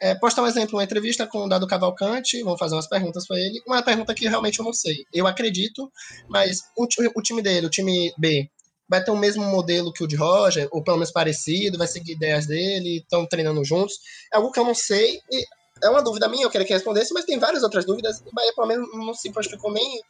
[0.00, 3.38] É, postar um exemplo, uma entrevista com o Dado Cavalcante, vamos fazer umas perguntas para
[3.38, 3.60] ele.
[3.66, 5.04] Uma pergunta que realmente eu não sei.
[5.12, 5.92] Eu acredito,
[6.30, 8.48] mas o, o time dele, o time B,
[8.90, 12.12] vai ter o mesmo modelo que o de Roger, ou pelo menos parecido, vai seguir
[12.12, 13.94] ideias dele, estão treinando juntos.
[14.34, 15.46] É algo que eu não sei, e
[15.82, 18.20] é uma dúvida minha, eu queria que respondesse, mas tem várias outras dúvidas.
[18.26, 20.00] O Bahia, pelo menos, não se prontificou nem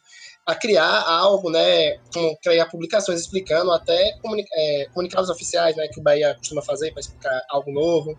[0.47, 1.97] a criar algo, né?
[2.11, 5.87] Como criar publicações explicando, até comunica é, comunicados oficiais, né?
[5.87, 8.17] Que o Bahia costuma fazer para explicar algo novo.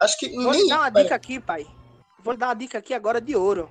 [0.00, 0.30] Acho que.
[0.30, 1.66] Vou nem, dar uma dica aqui, pai.
[2.24, 3.68] Vou dar uma dica aqui agora de ouro.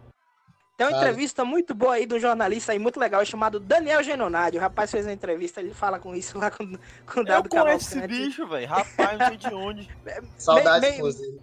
[0.79, 4.57] Tem uma entrevista muito boa aí de um jornalista aí, muito legal, chamado Daniel Genonadi.
[4.57, 6.65] O rapaz fez uma entrevista, ele fala com isso lá com,
[7.05, 8.65] com o Dado Eu conheço esse bicho, velho.
[8.65, 9.89] Rapaz, não sei de onde.
[10.39, 11.41] Saudades, inclusive.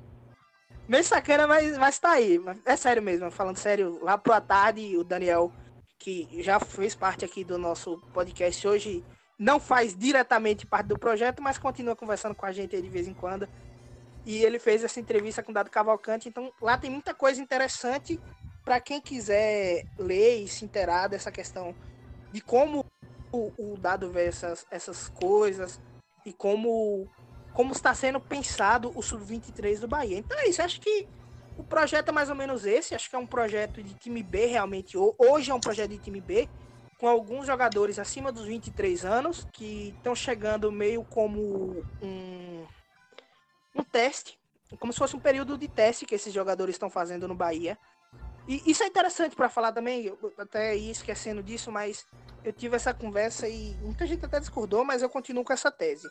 [0.89, 2.41] Meio sacana, mas, mas tá aí.
[2.65, 4.03] É sério mesmo, falando sério.
[4.03, 5.53] Lá pro à tarde, o Daniel,
[5.99, 9.05] que já fez parte aqui do nosso podcast hoje,
[9.39, 13.07] não faz diretamente parte do projeto, mas continua conversando com a gente aí de vez
[13.07, 13.47] em quando.
[14.25, 18.19] E ele fez essa entrevista com o Dado Cavalcante, então lá tem muita coisa interessante
[18.67, 21.73] para quem quiser ler e se inteirar dessa questão
[22.33, 22.85] de como
[23.31, 25.81] o, o Dado vê essas, essas coisas
[26.27, 27.09] e como
[27.55, 30.19] como está sendo pensado o Sub-23 do Bahia.
[30.19, 31.09] Então é isso, acho que
[31.57, 34.45] o projeto é mais ou menos esse, acho que é um projeto de time B
[34.45, 36.47] realmente, hoje é um projeto de time B,
[36.99, 42.67] com alguns jogadores acima dos 23 anos, que estão chegando meio como um,
[43.75, 44.39] um teste,
[44.79, 47.79] como se fosse um período de teste que esses jogadores estão fazendo no Bahia.
[48.49, 52.07] E isso é interessante para falar também, eu até ia esquecendo disso, mas
[52.45, 56.09] eu tive essa conversa e muita gente até discordou, mas eu continuo com essa tese.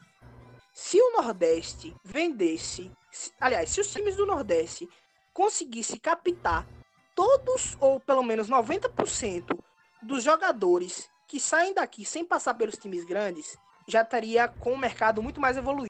[0.74, 2.92] Se o Nordeste vendesse,
[3.40, 4.90] aliás, se os times do Nordeste
[5.34, 6.68] conseguissem captar
[7.16, 9.58] todos, ou pelo menos 90%
[10.04, 15.24] dos jogadores que saem daqui sem passar pelos times grandes, já estaria com o mercado
[15.24, 15.90] muito mais evoluído.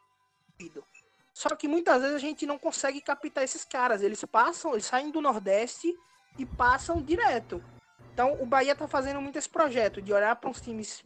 [1.34, 4.02] Só que muitas vezes a gente não consegue captar esses caras.
[4.02, 5.94] Eles passam, eles saem do Nordeste
[6.38, 7.64] e passam direto.
[8.14, 11.04] Então o Bahia tá fazendo muito esse projeto de olhar para uns times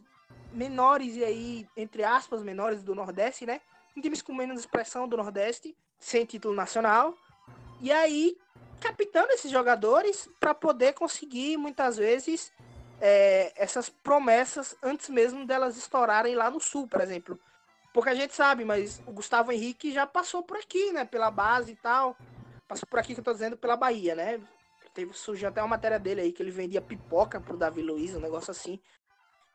[0.52, 3.60] menores e aí, entre aspas, menores do Nordeste, né?
[4.00, 7.14] Times com menos expressão do Nordeste, sem título nacional.
[7.80, 8.36] E aí,
[8.80, 12.52] captando esses jogadores para poder conseguir, muitas vezes,
[13.00, 17.38] é, essas promessas antes mesmo delas estourarem lá no Sul, por exemplo.
[17.92, 21.04] Porque a gente sabe, mas o Gustavo Henrique já passou por aqui, né?
[21.04, 22.16] Pela base e tal.
[22.68, 24.40] Passou por aqui que eu tô dizendo, pela Bahia, né?
[24.94, 28.20] Teve, surgiu até uma matéria dele aí que ele vendia pipoca pro Davi Luiz, um
[28.20, 28.80] negócio assim.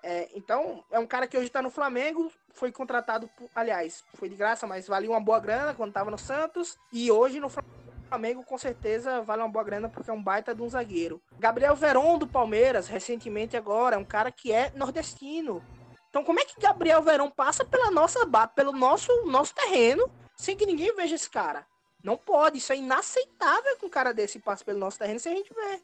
[0.01, 4.29] É, então, é um cara que hoje tá no Flamengo, foi contratado, por, aliás, foi
[4.29, 6.77] de graça, mas valia uma boa grana quando tava no Santos.
[6.93, 10.61] E hoje no Flamengo, com certeza, vale uma boa grana porque é um baita de
[10.61, 11.19] um zagueiro.
[11.39, 15.63] Gabriel Veron do Palmeiras, recentemente agora, é um cara que é nordestino.
[16.09, 18.19] Então, como é que Gabriel Verão passa pela nossa
[18.55, 21.65] pelo nosso, nosso terreno sem que ninguém veja esse cara?
[22.05, 25.35] Não pode, isso é inaceitável que um cara desse passe pelo nosso terreno sem a
[25.35, 25.81] gente ver.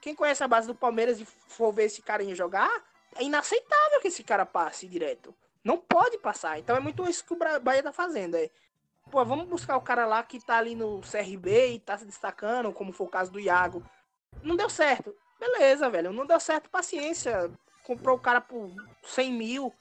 [0.00, 2.68] Quem conhece a base do Palmeiras e for ver esse cara jogar,
[3.14, 5.32] é inaceitável que esse cara passe direto.
[5.62, 6.58] Não pode passar.
[6.58, 8.34] Então é muito isso que o Bahia tá fazendo.
[8.34, 8.50] É,
[9.08, 12.72] pô, vamos buscar o cara lá que tá ali no CRB e tá se destacando,
[12.72, 13.84] como foi o caso do Iago.
[14.42, 15.14] Não deu certo.
[15.38, 16.12] Beleza, velho.
[16.12, 17.52] Não deu certo, paciência
[17.84, 18.68] comprou o cara por
[19.04, 19.72] 100 mil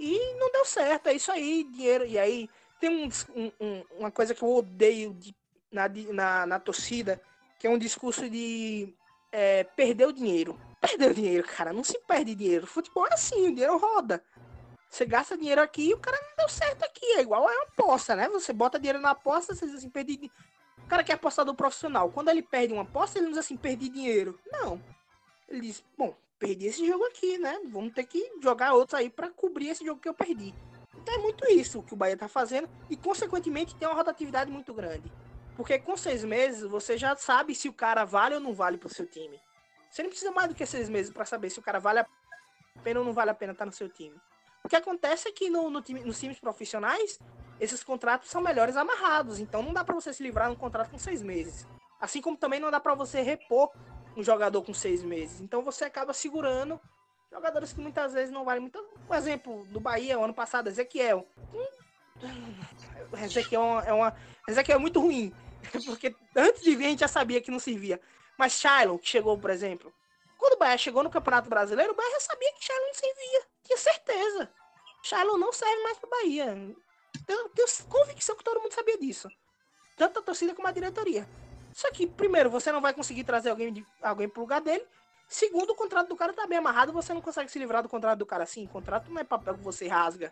[0.00, 1.08] e não deu certo.
[1.08, 2.06] É isso aí, dinheiro.
[2.06, 2.48] E aí
[2.82, 2.90] tem
[3.36, 5.32] um, um, uma coisa que eu odeio de,
[5.70, 7.22] na, na, na, torcida,
[7.56, 8.92] que é um discurso de
[9.30, 10.58] é, perder o dinheiro.
[10.80, 12.66] Perder o dinheiro, cara, não se perde dinheiro.
[12.66, 14.20] Futebol é assim, o dinheiro roda.
[14.90, 17.06] Você gasta dinheiro aqui e o cara não deu certo aqui.
[17.12, 18.28] É igual é uma aposta, né?
[18.30, 20.28] Você bota dinheiro na aposta, você diz assim, perdi.
[20.78, 23.56] O cara que é apostador profissional, quando ele perde uma aposta, ele não diz assim,
[23.56, 24.40] perdi dinheiro.
[24.50, 24.82] Não.
[25.48, 27.60] Ele diz, bom, perdi esse jogo aqui, né?
[27.66, 30.52] Vamos ter que jogar outros aí para cobrir esse jogo que eu perdi.
[31.02, 34.72] Então é muito isso que o Bahia tá fazendo e, consequentemente, tem uma rotatividade muito
[34.72, 35.12] grande.
[35.56, 38.88] Porque com seis meses você já sabe se o cara vale ou não vale pro
[38.88, 39.38] seu time.
[39.90, 42.06] Você não precisa mais do que seis meses para saber se o cara vale a
[42.84, 44.14] pena ou não vale a pena estar tá no seu time.
[44.62, 47.18] O que acontece é que no, no time, nos times profissionais,
[47.60, 49.40] esses contratos são melhores amarrados.
[49.40, 51.66] Então não dá para você se livrar de um contrato com seis meses.
[52.00, 53.70] Assim como também não dá para você repor
[54.16, 55.40] um jogador com seis meses.
[55.40, 56.80] Então você acaba segurando
[57.32, 58.78] jogadores que muitas vezes não valem muito.
[59.08, 61.26] Um exemplo do Bahia, ano passado, Ezequiel.
[63.24, 64.14] Ezequiel é uma.
[64.46, 65.34] Ezequiel é muito ruim.
[65.86, 68.00] Porque antes de vir a gente já sabia que não servia.
[68.38, 69.92] Mas Shailon, que chegou, por exemplo.
[70.38, 73.42] Quando o Bahia chegou no Campeonato Brasileiro, o Bahia já sabia que Shailon não servia.
[73.64, 74.50] Tinha certeza.
[75.02, 76.46] Shailon não serve mais pro Bahia.
[77.28, 79.28] Eu tenho convicção que todo mundo sabia disso.
[79.96, 81.28] Tanto a torcida como a diretoria.
[81.72, 84.84] Só que, primeiro, você não vai conseguir trazer alguém, de, alguém pro lugar dele.
[85.32, 88.18] Segundo, o contrato do cara tá bem amarrado, você não consegue se livrar do contrato
[88.18, 88.66] do cara assim.
[88.66, 90.30] O contrato não é papel que você rasga.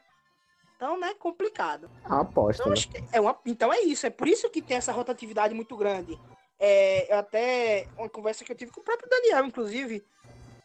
[0.77, 1.91] Então, né, complicado.
[2.05, 2.63] É aposta.
[2.63, 3.09] Então, né?
[3.11, 6.21] é uma, então é isso, é por isso que tem essa rotatividade muito grande.
[6.59, 10.05] É, até uma conversa que eu tive com o próprio Daniel, inclusive,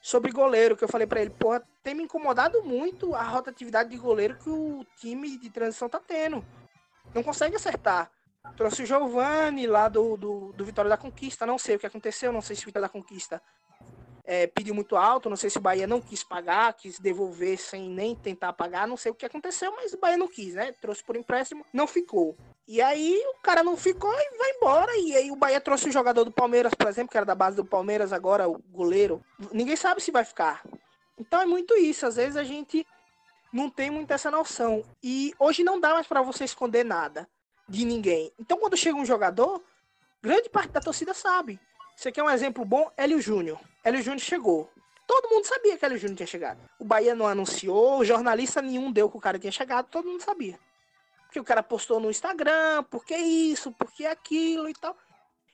[0.01, 3.97] sobre goleiro, que eu falei para ele, porra, tem me incomodado muito a rotatividade de
[3.97, 6.43] goleiro que o time de transição tá tendo.
[7.13, 8.11] Não consegue acertar.
[8.57, 11.45] Trouxe o Giovanni lá do, do, do, Vitória da Conquista.
[11.45, 13.41] Não sei o que aconteceu, não sei se o Vitória da Conquista
[14.25, 17.89] é, pediu muito alto, não sei se o Bahia não quis pagar, quis devolver sem
[17.89, 20.71] nem tentar pagar, não sei o que aconteceu, mas o Bahia não quis, né?
[20.81, 22.35] Trouxe por empréstimo, não ficou.
[22.67, 24.97] E aí o cara não ficou e vai embora.
[24.97, 27.55] E aí o Bahia trouxe o jogador do Palmeiras, por exemplo, que era da base
[27.55, 29.23] do Palmeiras agora, o goleiro.
[29.51, 30.63] Ninguém sabe se vai ficar.
[31.17, 32.07] Então é muito isso.
[32.07, 32.85] Às vezes a gente
[33.53, 34.83] não tem muita essa noção.
[35.03, 37.27] E hoje não dá mais para você esconder nada
[37.69, 38.31] de ninguém.
[38.39, 39.61] Então, quando chega um jogador,
[40.21, 41.59] grande parte da torcida sabe.
[41.95, 42.91] Você quer um exemplo bom?
[42.97, 43.59] Hélio Júnior.
[43.83, 44.69] Hélio Júnior chegou.
[45.07, 46.59] Todo mundo sabia que Hélio Júnior tinha chegado.
[46.79, 50.59] O Bahia não anunciou, jornalista nenhum deu que o cara tinha chegado, todo mundo sabia.
[51.23, 54.95] Porque o cara postou no Instagram, porque isso, porque aquilo e tal.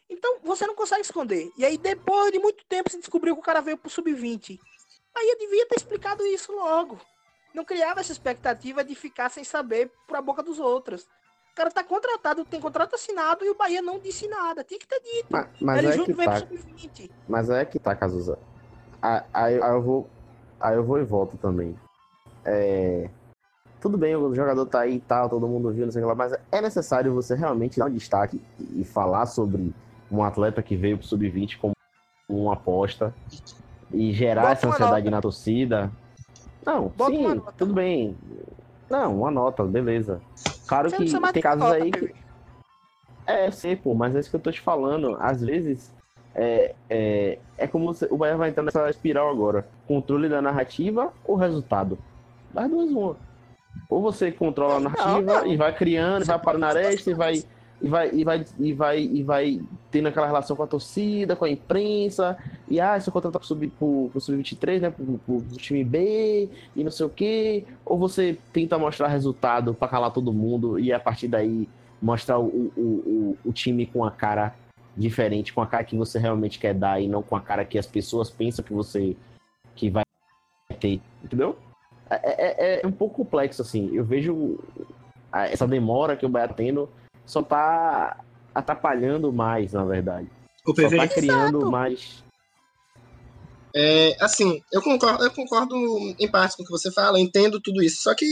[0.10, 1.51] Então, você não consegue esconder.
[1.58, 4.60] E aí, depois de muito tempo, se descobriu que o cara veio pro sub-20.
[5.15, 6.99] Aí devia ter explicado isso logo.
[7.54, 11.08] Não criava essa expectativa de ficar sem saber por a boca dos outros.
[11.52, 14.64] O cara tá contratado, tem contrato assinado e o Bahia não disse nada.
[14.64, 15.28] Tinha que ter dito.
[15.30, 16.48] Mas, mas é que tá.
[17.28, 18.40] Mas é que tá, Cazuza.
[19.02, 20.10] Aí, aí, eu vou.
[20.60, 21.76] Aí eu vou e volto também.
[22.46, 23.10] É.
[23.82, 26.10] Tudo bem, o jogador tá aí e tal, todo mundo viu, não sei o que
[26.10, 28.40] lá, mas é necessário você realmente dar um destaque
[28.76, 29.74] e falar sobre
[30.12, 31.74] um atleta que veio pro Sub-20 como
[32.30, 33.12] uma aposta
[33.92, 35.92] e gerar Bota essa ansiedade na torcida.
[36.64, 38.16] Não, Bota sim, tudo bem.
[38.91, 40.21] Não, uma nota, beleza.
[40.67, 42.13] Claro Você que tem casos nota, aí que...
[43.25, 45.17] É, sim, pô, mas é isso que eu tô te falando.
[45.19, 45.93] Às vezes
[46.34, 49.67] É, é, é como se, o Bahia vai entrar nessa espiral agora.
[49.88, 51.97] Controle da narrativa ou resultado?
[52.54, 53.17] Das duas uma.
[53.89, 55.47] Ou você controla a narrativa Não, não.
[55.47, 57.43] e vai criando, vai para na aresta e vai
[57.82, 61.46] e vai e vai e vai e vai tendo aquela relação com a torcida, com
[61.46, 62.38] a imprensa,
[62.70, 66.50] e ah, isso contratar pro sub pro, pro sub-23, né, pro, pro, pro time B
[66.76, 70.94] e não sei o quê, ou você tenta mostrar resultado para calar todo mundo e
[70.94, 71.67] a partir daí
[72.02, 74.54] mostrar o, o, o, o time com a cara
[74.96, 77.78] diferente, com a cara que você realmente quer dar e não com a cara que
[77.78, 79.15] as pessoas pensam que você
[79.76, 80.04] que vai
[80.80, 81.58] ter, entendeu?
[82.10, 83.89] É, é, é um pouco complexo, assim.
[83.94, 84.60] Eu vejo
[85.32, 86.89] essa demora que o Bahia tá tendo
[87.26, 90.30] só tá atrapalhando mais, na verdade.
[90.66, 92.24] O Só PV, tá criando mais.
[93.76, 95.76] é, assim, eu concordo, eu concordo
[96.20, 98.04] em parte com o que você fala, entendo tudo isso.
[98.04, 98.26] Só que,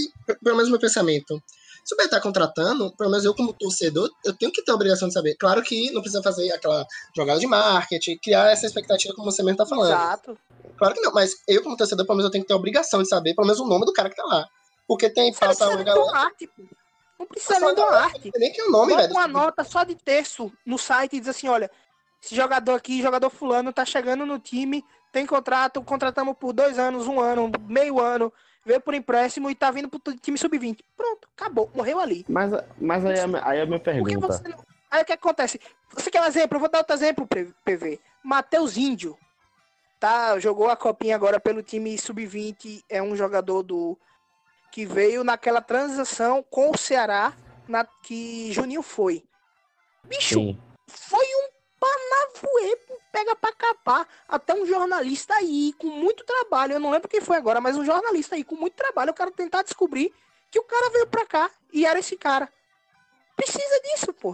[0.43, 1.41] pelo menos meu pensamento,
[1.83, 4.75] se o Bahia tá contratando, pelo menos eu como torcedor, eu tenho que ter a
[4.75, 5.35] obrigação de saber.
[5.35, 9.57] Claro que não precisa fazer aquela jogada de marketing, criar essa expectativa como você mesmo
[9.57, 9.93] tá falando.
[9.93, 10.37] Exato.
[10.77, 13.01] Claro que não, mas eu como torcedor, pelo menos eu tenho que ter a obrigação
[13.01, 14.47] de saber, pelo menos o nome do cara que tá lá.
[14.87, 16.17] Porque tem, passa uma galera...
[16.17, 16.63] arte, pô.
[17.19, 18.31] Não precisa nem de uma arte.
[18.37, 19.13] Nem que é o nome, Bota velho.
[19.13, 21.69] uma nota só de texto no site e diz assim, olha,
[22.23, 27.07] esse jogador aqui, jogador fulano, tá chegando no time, tem contrato, contratamos por dois anos,
[27.07, 28.31] um ano, meio ano,
[28.65, 30.79] veio por empréstimo e tá vindo pro time sub-20.
[30.95, 32.25] Pronto, acabou, morreu ali.
[32.29, 34.27] Mas, mas aí, a- aí a minha pergunta.
[34.27, 34.57] você não...
[34.91, 35.59] Aí o que acontece?
[35.93, 36.55] Você quer um exemplo?
[36.55, 37.27] Eu vou dar outro exemplo,
[37.63, 37.99] PV.
[38.23, 39.15] Matheus Índio.
[39.99, 42.83] Tá, jogou a copinha agora pelo time sub-20.
[42.89, 43.95] É um jogador do
[44.71, 47.33] que veio naquela transição com o Ceará
[47.67, 49.23] na que Juninho foi.
[50.03, 50.59] Bicho, Sim.
[50.87, 52.77] foi um panavoê,
[53.11, 54.07] pega pra capar.
[54.27, 57.85] Até um jornalista aí, com muito trabalho, eu não lembro quem foi agora, mas um
[57.85, 60.13] jornalista aí com muito trabalho, eu quero tentar descobrir
[60.51, 62.49] que o cara veio pra cá e era esse cara.
[63.35, 64.31] Precisa disso, pô.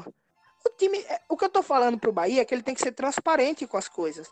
[0.65, 2.81] O time, é, o que eu tô falando pro Bahia é que ele tem que
[2.81, 4.27] ser transparente com as coisas.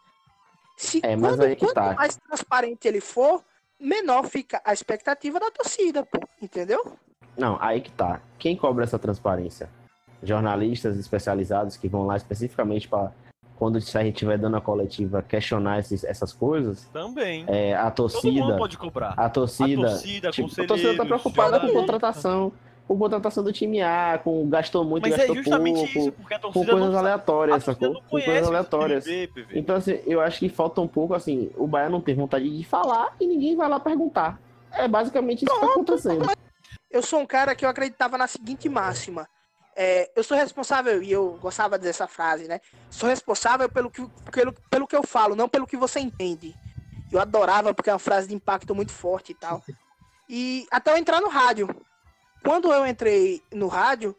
[0.75, 1.93] Se É, mas quando, aí que quanto tá.
[1.93, 3.43] mais transparente ele for,
[3.83, 6.19] menor fica a expectativa da torcida, pô.
[6.41, 6.93] Entendeu?
[7.37, 8.21] Não, aí que tá.
[8.39, 9.69] Quem cobra essa transparência?
[10.21, 13.11] Jornalistas especializados que vão lá especificamente para
[13.57, 16.85] quando a gente estiver dando a coletiva questionar esses- essas coisas.
[16.93, 17.45] Também.
[17.47, 19.13] É, a Todo mundo torcida, pode cobrar.
[19.17, 22.51] a torcida, a torcida, tipo, a torcida tá preocupada com contratação,
[22.87, 26.33] com contratação do time A, com gastou muito, Mas é gastou justamente pouco, isso, porque
[26.33, 27.93] a com coisas não aleatórias, sacou?
[27.93, 29.05] não Com coisas aleatórias.
[29.05, 29.29] B.
[29.53, 32.63] Então, assim, eu acho que falta um pouco, assim, o Bahia não tem vontade de
[32.63, 34.39] falar e ninguém vai lá perguntar.
[34.71, 36.25] É basicamente isso que tá acontecendo.
[36.91, 39.27] Eu sou um cara que eu acreditava na seguinte máxima.
[39.75, 42.59] É, eu sou responsável, e eu gostava de dizer essa frase, né?
[42.89, 46.53] Sou responsável pelo que, pelo, pelo que eu falo, não pelo que você entende.
[47.11, 49.63] Eu adorava, porque é uma frase de impacto muito forte e tal.
[50.29, 51.67] E até eu entrar no rádio.
[52.43, 54.15] Quando eu entrei no rádio,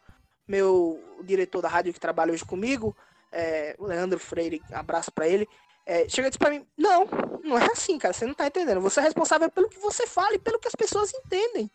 [0.48, 2.96] meu diretor da rádio que trabalha hoje comigo,
[3.30, 5.46] é, Leandro Freire, abraço pra ele,
[5.84, 7.06] é, chega e diz pra mim: Não,
[7.42, 8.80] não é assim, cara, você não tá entendendo.
[8.80, 11.70] Você é responsável pelo que você fala e pelo que as pessoas entendem.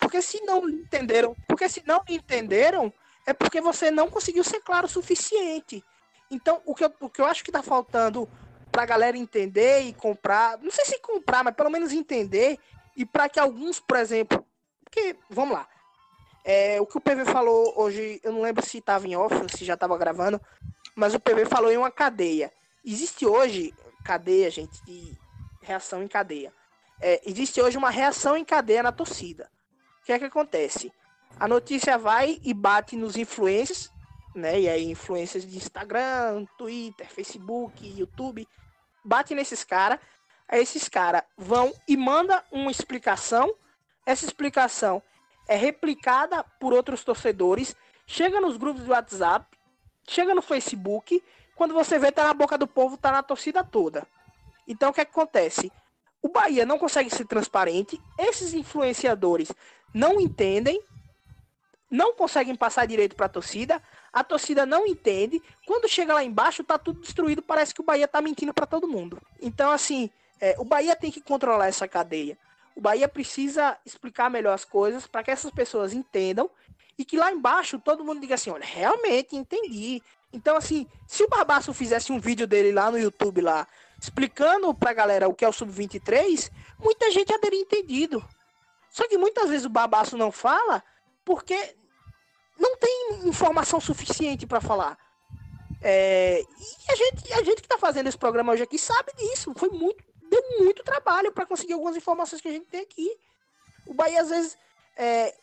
[0.00, 2.92] Porque se não entenderam, porque se não entenderam,
[3.26, 5.84] é porque você não conseguiu ser claro o suficiente.
[6.30, 8.28] Então, o que eu, o que eu acho que tá faltando
[8.70, 12.58] pra galera entender e comprar, não sei se comprar, mas pelo menos entender,
[12.96, 14.44] e para que alguns, por exemplo,
[14.88, 15.68] porque, vamos lá,
[16.42, 19.66] é, o que o PV falou hoje, eu não lembro se tava em off se
[19.66, 20.40] já tava gravando,
[20.96, 22.50] mas o PV falou em uma cadeia.
[22.82, 25.14] Existe hoje, cadeia, gente, de
[25.60, 26.54] reação em cadeia.
[27.00, 29.50] É, existe hoje uma reação em cadeia na torcida.
[30.00, 30.90] O que é que acontece?
[31.38, 33.92] A notícia vai e bate nos influencers,
[34.34, 34.58] né?
[34.58, 38.48] E aí, influencers de Instagram, Twitter, Facebook, YouTube,
[39.04, 40.00] bate nesses caras.
[40.48, 43.54] Aí esses caras vão e manda uma explicação.
[44.08, 45.02] Essa explicação
[45.46, 49.46] é replicada por outros torcedores, chega nos grupos do WhatsApp,
[50.08, 51.22] chega no Facebook,
[51.54, 54.08] quando você vê tá na boca do povo, tá na torcida toda.
[54.66, 55.70] Então o que, é que acontece?
[56.22, 59.52] O Bahia não consegue ser transparente, esses influenciadores
[59.92, 60.82] não entendem,
[61.90, 65.38] não conseguem passar direito para a torcida, a torcida não entende.
[65.66, 68.88] Quando chega lá embaixo, tá tudo destruído, parece que o Bahia tá mentindo para todo
[68.88, 69.20] mundo.
[69.38, 70.08] Então, assim,
[70.40, 72.38] é, o Bahia tem que controlar essa cadeia.
[72.78, 76.48] O Bahia precisa explicar melhor as coisas para que essas pessoas entendam
[76.96, 80.00] e que lá embaixo todo mundo diga assim: olha, realmente entendi.
[80.32, 83.66] Então, assim, se o Barbaço fizesse um vídeo dele lá no YouTube, lá,
[84.00, 88.24] explicando pra galera o que é o Sub-23, muita gente já teria entendido.
[88.92, 90.80] Só que muitas vezes o Barbaço não fala
[91.24, 91.74] porque
[92.56, 94.96] não tem informação suficiente para falar.
[95.82, 99.52] É, e a gente, a gente que tá fazendo esse programa hoje aqui sabe disso.
[99.56, 103.16] Foi muito, deu muito trabalho para conseguir algumas informações que a gente tem aqui.
[103.86, 104.56] O Bahia às vezes
[104.96, 105.34] é,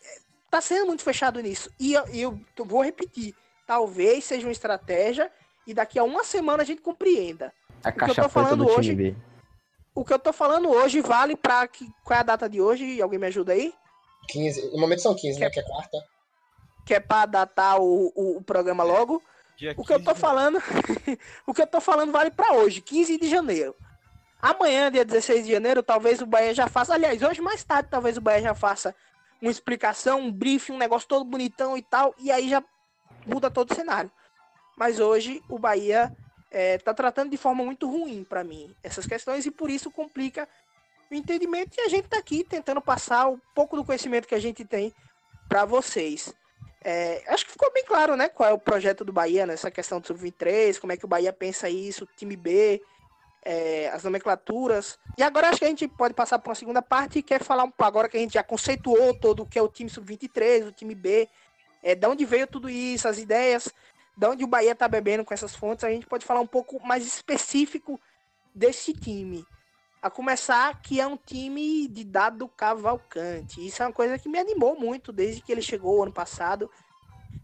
[0.50, 1.70] tá sendo muito fechado nisso.
[1.78, 3.34] E eu, eu vou repetir,
[3.66, 5.30] talvez seja uma estratégia
[5.66, 7.52] e daqui a uma semana a gente compreenda.
[7.82, 9.16] A que eu tô falando do hoje- time.
[9.94, 11.66] O que eu tô falando hoje vale pra.
[11.66, 13.00] Que, qual é a data de hoje?
[13.00, 13.72] Alguém me ajuda aí?
[14.28, 14.70] 15.
[14.72, 15.48] No momento são 15, né?
[15.48, 15.96] Que é quarta.
[16.84, 19.22] Que é pra datar o, o, o programa logo.
[19.56, 20.58] Dia O que eu tô 15, falando.
[21.46, 23.74] o que eu tô falando vale pra hoje, 15 de janeiro.
[24.46, 26.94] Amanhã, dia 16 de janeiro, talvez o Bahia já faça.
[26.94, 28.94] Aliás, hoje mais tarde, talvez o Bahia já faça
[29.42, 32.14] uma explicação, um briefing, um negócio todo bonitão e tal.
[32.16, 32.62] E aí já
[33.26, 34.08] muda todo o cenário.
[34.76, 36.16] Mas hoje o Bahia
[36.48, 40.48] é, tá tratando de forma muito ruim pra mim essas questões e por isso complica
[41.10, 41.76] o entendimento.
[41.76, 44.94] E a gente tá aqui tentando passar um pouco do conhecimento que a gente tem
[45.48, 46.32] pra vocês.
[46.84, 48.28] É, acho que ficou bem claro, né?
[48.28, 51.32] Qual é o projeto do Bahia nessa questão do Sub-23, como é que o Bahia
[51.32, 52.80] pensa isso, time B,
[53.46, 54.98] é, as nomenclaturas.
[55.16, 57.62] E agora acho que a gente pode passar para uma segunda parte e quer falar
[57.62, 60.72] um agora que a gente já conceituou todo o que é o time Sub-23, o
[60.72, 61.28] time B,
[61.80, 63.72] é, de onde veio tudo isso, as ideias,
[64.16, 66.84] de onde o Bahia tá bebendo com essas fontes, a gente pode falar um pouco
[66.84, 68.00] mais específico
[68.52, 69.46] desse time.
[70.02, 73.64] A começar que é um time de Dado Cavalcante.
[73.64, 76.68] Isso é uma coisa que me animou muito desde que ele chegou ano passado.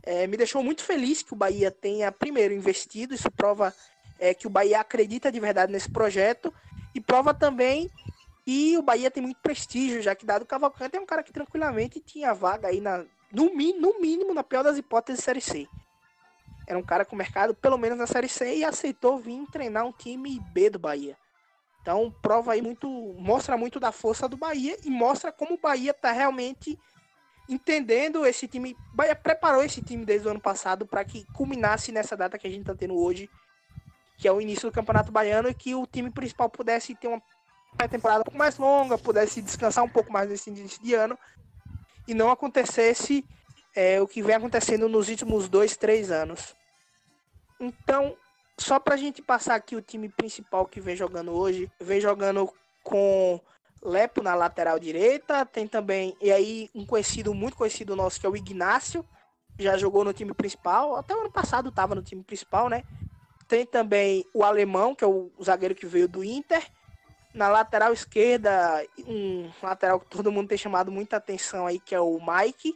[0.03, 3.15] É, me deixou muito feliz que o Bahia tenha, primeiro, investido.
[3.15, 3.73] Isso prova
[4.23, 6.55] é, que o Bahia acredita de verdade nesse projeto.
[6.95, 7.91] E prova também
[8.45, 11.99] que o Bahia tem muito prestígio, já que Dado Cavalcante é um cara que tranquilamente
[11.99, 15.67] tinha vaga aí, na, no, no mínimo, na pior das hipóteses, Série C.
[16.69, 19.93] Era um cara com mercado, pelo menos na Série C, e aceitou vir treinar um
[19.93, 21.17] time B do Bahia.
[21.81, 25.93] Então, prova aí muito, mostra muito da força do Bahia e mostra como o Bahia
[25.93, 26.79] tá realmente
[27.49, 28.77] entendendo esse time.
[28.95, 32.51] Bahia preparou esse time desde o ano passado para que culminasse nessa data que a
[32.51, 33.29] gente tá tendo hoje,
[34.23, 37.21] que é o início do Campeonato Baiano, e que o time principal pudesse ter uma
[37.91, 41.19] temporada um pouco mais longa, pudesse descansar um pouco mais nesse início de ano
[42.07, 43.25] e não acontecesse
[43.75, 46.55] é, o que vem acontecendo nos últimos dois, três anos.
[47.59, 48.17] Então,
[48.57, 52.49] só pra gente passar aqui o time principal que vem jogando hoje, vem jogando
[52.85, 53.41] com
[53.83, 58.29] Lepo na lateral direita, tem também, e aí um conhecido, muito conhecido nosso, que é
[58.29, 59.05] o Ignácio,
[59.59, 62.85] já jogou no time principal, até o ano passado estava no time principal, né?
[63.53, 66.67] Tem também o Alemão, que é o zagueiro que veio do Inter.
[67.35, 72.01] Na lateral esquerda, um lateral que todo mundo tem chamado muita atenção aí, que é
[72.01, 72.75] o Mike.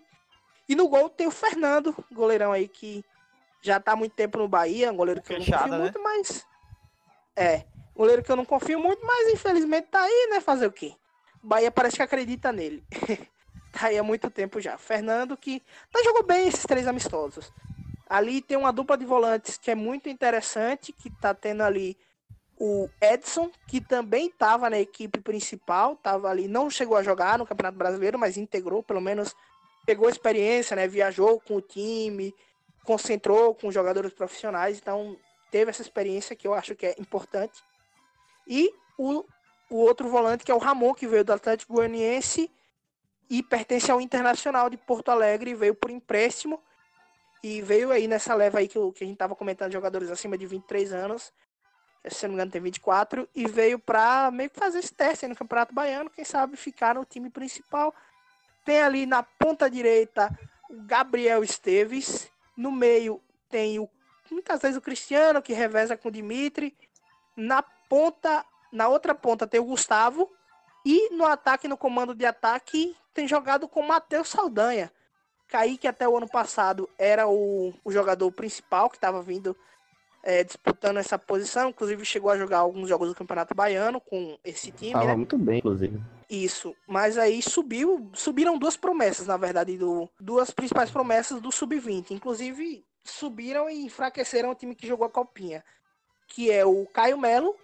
[0.69, 3.03] E no gol tem o Fernando, goleirão aí que
[3.63, 5.85] já tá há muito tempo no Bahia, um goleiro que eu não Fechada, confio né?
[5.85, 6.47] muito, mas.
[7.35, 7.65] É,
[7.95, 10.43] goleiro que eu não confio muito, mas infelizmente tá aí, né?
[10.43, 10.95] Fazer o quê?
[11.43, 12.85] O Bahia parece que acredita nele.
[13.73, 14.77] tá aí há muito tempo já.
[14.77, 17.51] Fernando que tá jogou bem esses três amistosos.
[18.09, 21.97] Ali tem uma dupla de volantes que é muito interessante, que tá tendo ali
[22.59, 27.47] o Edson, que também estava na equipe principal, tava ali, não chegou a jogar no
[27.47, 29.35] Campeonato Brasileiro, mas integrou, pelo menos
[29.85, 30.89] pegou experiência, né?
[30.89, 32.35] Viajou com o time,
[32.85, 35.17] concentrou com jogadores profissionais, então
[35.51, 37.63] teve essa experiência que eu acho que é importante.
[38.47, 39.25] E o,
[39.69, 42.51] o outro volante, que é o Ramon, que veio do Atlético Goianiense
[43.29, 46.63] e pertence ao Internacional de Porto Alegre, veio por empréstimo
[47.43, 50.47] e veio aí nessa leva aí que, que a gente tava comentando, jogadores acima de
[50.47, 51.33] 23 anos,
[52.09, 55.37] se não me engano tem 24, e veio pra meio que fazer esse teste no
[55.37, 57.95] Campeonato Baiano, quem sabe ficar no time principal.
[58.65, 60.31] Tem ali na ponta direita
[60.69, 63.89] o Gabriel Esteves, no meio tem o
[64.31, 66.77] muitas vezes o Cristiano que reveza com o Dimitri,
[67.37, 70.29] na ponta, na outra ponta tem o Gustavo
[70.85, 74.93] e no ataque, no comando de ataque, tem jogado com o Matheus Saldanha.
[75.49, 79.57] Kaique até o ano passado era o, o jogador principal que estava vindo
[80.23, 84.73] é, disputando essa posição, inclusive chegou a jogar alguns jogos do Campeonato Baiano com esse
[84.73, 85.17] time, Tava né?
[85.17, 86.01] muito bem, inclusive.
[86.29, 92.11] Isso, mas aí subiu, subiram duas promessas, na verdade, do, duas principais promessas do Sub-20.
[92.11, 95.65] Inclusive, subiram e enfraqueceram o time que jogou a Copinha,
[96.27, 97.55] que é o Caio Melo,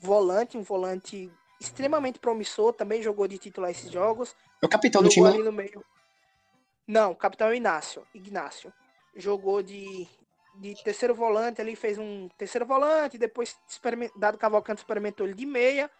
[0.00, 1.28] volante, um volante
[1.60, 4.36] extremamente promissor, também jogou de titular esses jogos.
[4.62, 5.26] É o capitão do time.
[5.26, 5.84] ali no meio.
[6.86, 8.06] Não, o capitão é o Inácio.
[8.14, 8.72] Ignácio.
[9.14, 10.08] Jogou de,
[10.56, 13.56] de terceiro volante ali, fez um terceiro volante, depois
[14.16, 15.90] dado Cavalcante experimentou ele de meia.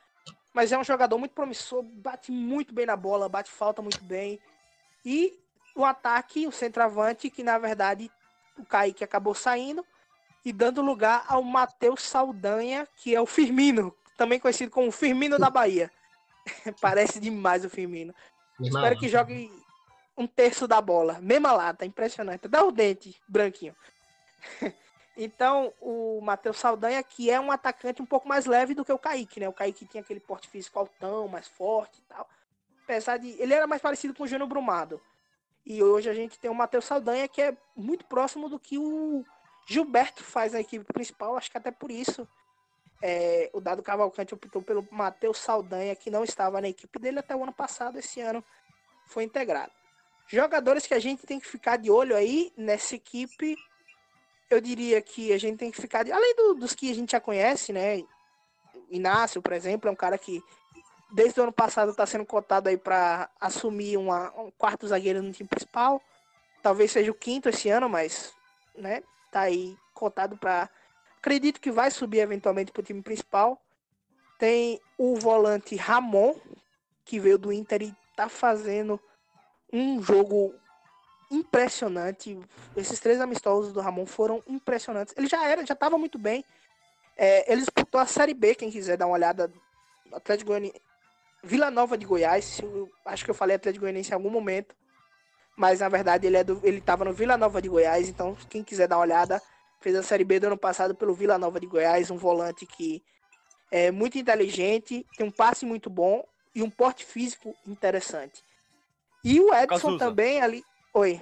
[0.53, 4.39] Mas é um jogador muito promissor, bate muito bem na bola, bate falta muito bem.
[5.05, 5.39] E
[5.75, 8.11] o ataque, o centroavante, que na verdade
[8.59, 9.85] o Kaique acabou saindo
[10.45, 15.49] e dando lugar ao Matheus Saldanha, que é o Firmino, também conhecido como Firmino da
[15.49, 15.91] Bahia.
[16.81, 18.15] Parece demais o Firmino.
[18.61, 19.51] Irmão, Espero que jogue
[20.17, 21.19] um terço da bola.
[21.21, 22.49] Mesma lata, impressionante.
[22.49, 23.75] Dá o dente branquinho.
[25.17, 28.99] então, o Matheus Saldanha, que é um atacante um pouco mais leve do que o
[28.99, 29.49] Kaique, né?
[29.49, 32.29] O Kaique tinha aquele porte físico altão, mais forte e tal.
[32.85, 33.31] Apesar de.
[33.41, 35.01] Ele era mais parecido com o Júnior Brumado.
[35.65, 39.25] E hoje a gente tem o Matheus Saldanha, que é muito próximo do que o
[39.67, 42.27] Gilberto faz a equipe principal, acho que até por isso
[43.03, 47.35] é, o Dado Cavalcante optou pelo Matheus Saldanha, que não estava na equipe dele até
[47.35, 48.45] o ano passado, esse ano
[49.07, 49.73] foi integrado.
[50.29, 53.57] Jogadores que a gente tem que ficar de olho aí nessa equipe,
[54.49, 56.13] eu diria que a gente tem que ficar de.
[56.13, 58.03] Além do, dos que a gente já conhece, né?
[58.91, 60.43] Inácio, por exemplo, é um cara que
[61.13, 65.33] desde o ano passado está sendo cotado aí para assumir uma, um quarto zagueiro no
[65.33, 66.03] time principal.
[66.63, 68.33] Talvez seja o quinto esse ano, mas
[68.77, 70.71] né, tá aí cotado para
[71.23, 73.63] Acredito que vai subir eventualmente para o time principal.
[74.41, 76.35] Tem o volante Ramon,
[77.05, 79.01] que veio do Inter e tá fazendo
[79.73, 80.55] um jogo
[81.31, 82.39] impressionante.
[82.77, 85.15] Esses três amistosos do Ramon foram impressionantes.
[85.17, 86.45] Ele já era, já estava muito bem.
[87.17, 89.53] É, ele disputou a Série B, quem quiser dar uma olhada.
[90.13, 90.81] Atlético Goianiense,
[91.43, 92.61] Vila Nova de Goiás.
[93.05, 94.75] Acho que eu falei Atlético Goianiense em algum momento.
[95.57, 98.09] Mas na verdade ele é do, ele estava no Vila Nova de Goiás.
[98.09, 99.41] Então quem quiser dar uma olhada,
[99.83, 103.03] Fez a Série B do ano passado pelo Vila Nova de Goiás, um volante que
[103.69, 108.45] é muito inteligente, tem um passe muito bom e um porte físico interessante.
[109.25, 109.99] E o Edson Cazuza.
[109.99, 110.65] também ali.
[110.95, 111.21] Oi.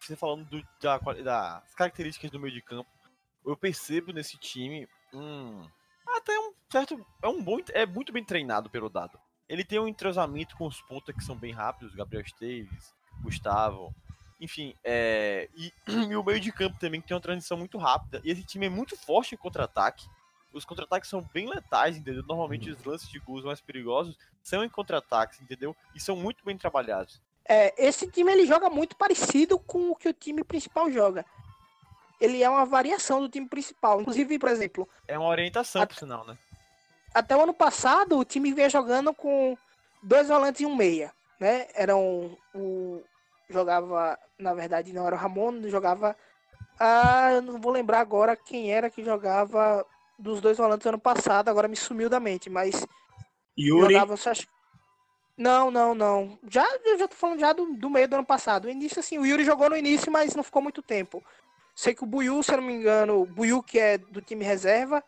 [0.00, 2.90] Você falando do- da, das características do meio de campo,
[3.44, 5.66] eu percebo nesse time um.
[6.16, 7.04] Até um certo.
[7.22, 7.58] É um bom.
[7.72, 9.18] É muito bem treinado pelo dado.
[9.48, 13.94] Ele tem um entrosamento com os pontas que são bem rápidos, Gabriel Esteves, Gustavo.
[14.40, 15.72] Enfim, é, e,
[16.10, 18.20] e o meio de campo também que tem uma transição muito rápida.
[18.24, 20.06] E esse time é muito forte em contra-ataque.
[20.52, 22.22] Os contra-ataques são bem letais, entendeu?
[22.26, 25.74] Normalmente os lances de gols mais perigosos são em contra-ataques, entendeu?
[25.94, 27.22] E são muito bem trabalhados.
[27.48, 31.24] É, esse time ele joga muito parecido com o que o time principal joga.
[32.20, 34.00] Ele é uma variação do time principal.
[34.00, 36.36] Inclusive, por exemplo, É uma orientação, por sinal, né?
[37.14, 39.56] até o ano passado o time vinha jogando com
[40.02, 41.68] dois volantes e um meia, né?
[41.74, 43.02] Eram o
[43.50, 46.16] jogava, na verdade não era o Ramon, jogava
[46.80, 49.86] ah, eu não vou lembrar agora quem era que jogava
[50.18, 52.86] dos dois volantes ano passado, agora me sumiu da mente, mas
[53.58, 53.94] Yuri.
[53.94, 54.16] jogava
[55.36, 56.38] Não, não, não.
[56.48, 58.66] Já eu já tô falando já do, do meio do ano passado.
[58.66, 61.22] O início assim, o Yuri jogou no início, mas não ficou muito tempo.
[61.74, 64.44] Sei que o Buiu, se eu não me engano, o Buiu que é do time
[64.44, 65.02] reserva,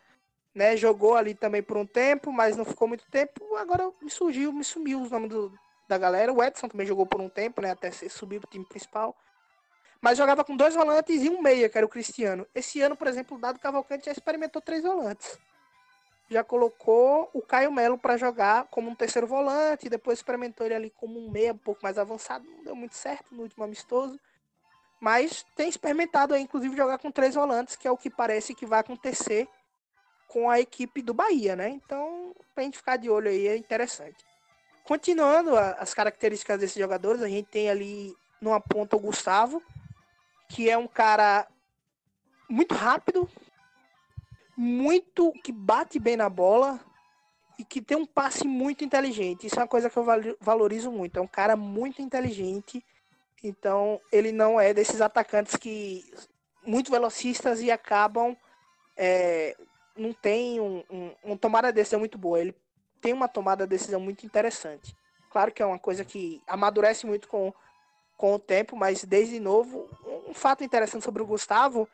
[0.53, 3.55] né, jogou ali também por um tempo, mas não ficou muito tempo.
[3.57, 5.53] Agora me surgiu, me sumiu os nomes do-
[5.87, 6.33] da galera.
[6.33, 9.15] O Edson também jogou por um tempo, né, até subir pro time principal.
[10.01, 12.47] Mas jogava com dois volantes e um meia, que era o Cristiano.
[12.53, 15.37] Esse ano, por exemplo, o Dado Cavalcante já experimentou três volantes.
[16.27, 20.89] Já colocou o Caio Melo para jogar como um terceiro volante, depois experimentou ele ali
[20.89, 24.19] como um meia um pouco mais avançado, não deu muito certo no último amistoso.
[24.99, 28.65] Mas tem experimentado aí, inclusive, jogar com três volantes, que é o que parece que
[28.65, 29.47] vai acontecer
[30.27, 31.69] com a equipe do Bahia, né?
[31.69, 34.25] Então, pra gente ficar de olho aí, é interessante.
[34.83, 39.61] Continuando a- as características desses jogadores, a gente tem ali numa ponta o Gustavo,
[40.49, 41.47] que é um cara
[42.49, 43.29] muito rápido,
[44.55, 46.79] muito que bate bem na bola
[47.57, 49.47] e que tem um passe muito inteligente.
[49.47, 51.17] Isso é uma coisa que eu valo- valorizo muito.
[51.17, 52.83] É um cara muito inteligente.
[53.43, 56.11] Então, ele não é desses atacantes que
[56.65, 58.35] muito velocistas e acabam
[58.97, 59.55] é,
[59.95, 62.39] não tem um, um, uma tomada de decisão muito boa.
[62.39, 62.55] Ele
[63.01, 64.95] tem uma tomada de decisão muito interessante.
[65.29, 67.53] Claro que é uma coisa que amadurece muito com,
[68.17, 69.87] com o tempo, mas desde novo,
[70.27, 71.87] um fato interessante sobre o Gustavo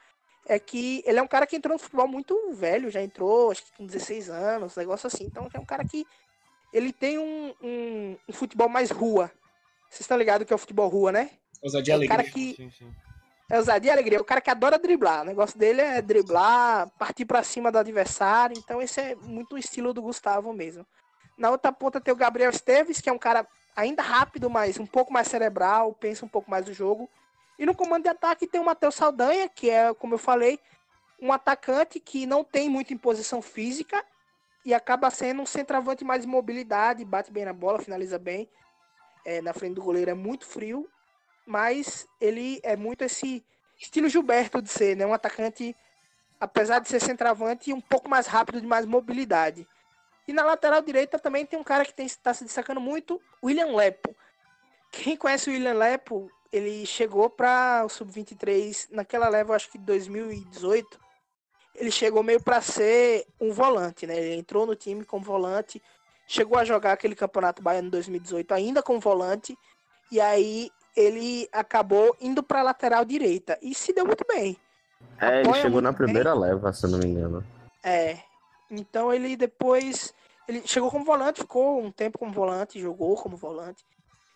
[0.47, 3.63] é que ele é um cara que entrou no futebol muito velho, já entrou, acho
[3.63, 5.25] que com 16 anos, negócio assim.
[5.25, 6.05] Então é um cara que
[6.73, 9.31] ele tem um, um, um futebol mais rua.
[9.89, 11.31] Vocês estão ligados que é o futebol rua, né?
[11.61, 12.17] Ousadia É o alegria.
[12.17, 12.91] cara que Sim, sim.
[13.49, 14.21] é ousadia e alegria.
[14.21, 15.21] O cara que adora driblar.
[15.21, 18.57] O negócio dele é driblar, partir pra cima do adversário.
[18.57, 20.85] Então esse é muito o estilo do Gustavo mesmo.
[21.37, 24.85] Na outra ponta tem o Gabriel Esteves, que é um cara ainda rápido, mas um
[24.85, 27.09] pouco mais cerebral, pensa um pouco mais do jogo.
[27.62, 30.59] E no comando de ataque tem o Matheus Saldanha, que é, como eu falei,
[31.22, 34.03] um atacante que não tem muita imposição física
[34.66, 38.49] e acaba sendo um centroavante mais de mobilidade, bate bem na bola, finaliza bem.
[39.24, 40.89] É, na frente do goleiro é muito frio,
[41.45, 43.45] mas ele é muito esse
[43.78, 45.05] estilo Gilberto de ser, né?
[45.05, 45.76] Um atacante,
[46.39, 49.68] apesar de ser centroavante, um pouco mais rápido, de mais mobilidade.
[50.28, 54.16] E na lateral direita também tem um cara que está se destacando muito, William Lepo.
[54.91, 60.99] Quem conhece o William Lepo, ele chegou para o Sub-23 naquela leva, acho que 2018.
[61.76, 64.18] Ele chegou meio para ser um volante, né?
[64.18, 65.82] Ele entrou no time como volante,
[66.28, 69.58] chegou a jogar aquele Campeonato Baiano 2018 ainda como volante,
[70.12, 74.58] e aí ele acabou indo para lateral direita e se deu muito bem.
[75.20, 75.97] É, ele Apoia chegou muito na bem.
[75.97, 77.43] primeira leva, se eu não me engano.
[77.84, 78.20] É.
[78.70, 80.14] Então ele depois.
[80.47, 83.86] Ele chegou como volante, ficou um tempo como volante, jogou como volante.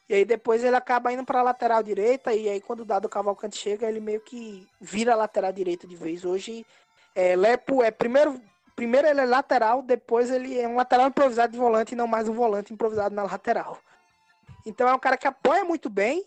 [0.08, 2.34] E aí depois ele acaba indo pra lateral direita.
[2.34, 6.24] E aí quando o Dado Cavalcante chega, ele meio que vira lateral direita de vez.
[6.24, 6.66] Hoje,
[7.14, 8.42] é, Lepo é primeiro.
[8.76, 12.28] Primeiro ele é lateral, depois ele é um lateral improvisado de volante e não mais
[12.28, 13.80] um volante improvisado na lateral.
[14.66, 16.26] Então é um cara que apoia muito bem.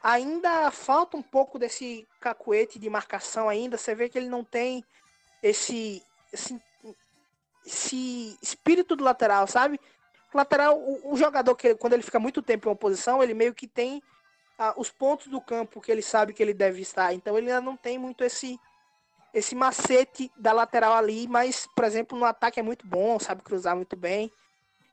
[0.00, 3.76] Ainda falta um pouco desse cacuete de marcação ainda.
[3.76, 4.84] Você vê que ele não tem
[5.42, 6.02] esse,
[6.32, 6.60] esse,
[7.66, 9.80] esse espírito do lateral, sabe?
[10.34, 13.54] Lateral, o, o jogador que quando ele fica muito tempo em uma posição, ele meio
[13.54, 14.02] que tem
[14.58, 17.12] ah, os pontos do campo que ele sabe que ele deve estar.
[17.12, 18.58] Então ele ainda não tem muito esse
[19.34, 23.74] esse macete da lateral ali, mas por exemplo no ataque é muito bom, sabe cruzar
[23.74, 24.30] muito bem.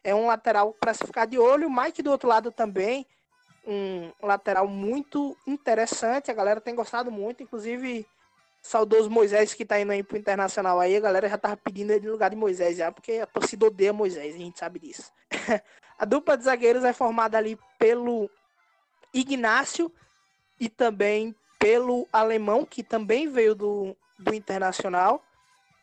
[0.02, 1.68] É um lateral para se ficar de olho.
[1.68, 3.06] O Mike do outro lado também,
[3.68, 6.32] um lateral muito interessante.
[6.32, 8.08] A galera tem gostado muito, inclusive
[8.70, 12.06] saudoso Moisés que tá indo aí pro Internacional aí, a galera já tava pedindo ele
[12.06, 15.12] no lugar de Moisés já, porque a torcida odeia Moisés, a gente sabe disso.
[15.98, 18.30] a dupla de zagueiros é formada ali pelo
[19.12, 19.92] Ignácio
[20.60, 25.24] e também pelo Alemão, que também veio do, do Internacional.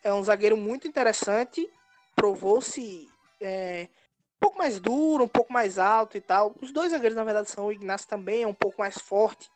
[0.05, 1.69] É um zagueiro muito interessante,
[2.15, 3.11] provou-se
[3.41, 3.89] é,
[4.37, 6.55] um pouco mais duro, um pouco mais alto e tal.
[6.63, 9.51] Os dois zagueiros, na verdade, são o Ignacio também, é um pouco mais forte.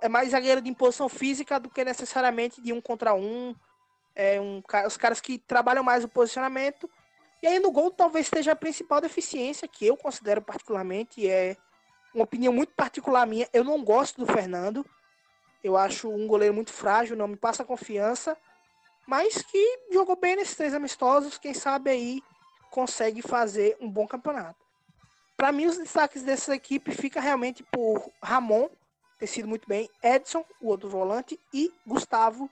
[0.00, 3.54] É mais zagueiro de imposição física do que necessariamente de um contra um.
[4.14, 6.90] É um, os caras que trabalham mais o posicionamento.
[7.42, 11.56] E aí no gol talvez esteja a principal deficiência, que eu considero particularmente, é
[12.12, 13.48] uma opinião muito particular minha.
[13.52, 14.84] Eu não gosto do Fernando.
[15.62, 18.36] Eu acho um goleiro muito frágil, não me passa confiança.
[19.06, 22.22] Mas que jogou bem nesses três amistosos, quem sabe aí
[22.70, 24.58] consegue fazer um bom campeonato.
[25.36, 28.68] Para mim, os destaques dessa equipe fica realmente por Ramon,
[29.20, 32.50] ter sido muito bem, Edson, o outro volante, e Gustavo.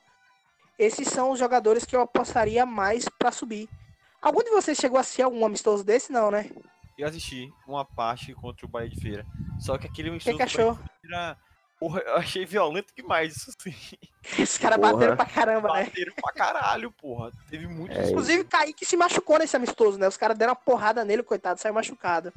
[0.78, 3.68] Esses são os jogadores que eu apostaria mais para subir.
[4.20, 6.12] Algum de vocês chegou a assistir algum amistoso desse?
[6.12, 6.50] Não, né?
[6.96, 9.26] Eu assisti uma parte contra o Bahia de Feira.
[9.58, 10.78] Só que aquele amistoso que, que achou?
[11.00, 11.38] Feira,
[11.80, 13.74] porra, eu achei violento demais isso sim.
[14.42, 15.84] Os caras bateram pra caramba, né?
[15.84, 17.32] Bateram pra caralho, porra.
[17.48, 17.96] Teve muito.
[17.96, 20.06] É, Inclusive, Kaique se machucou nesse amistoso, né?
[20.06, 22.32] Os caras deram uma porrada nele, coitado, saiu machucado.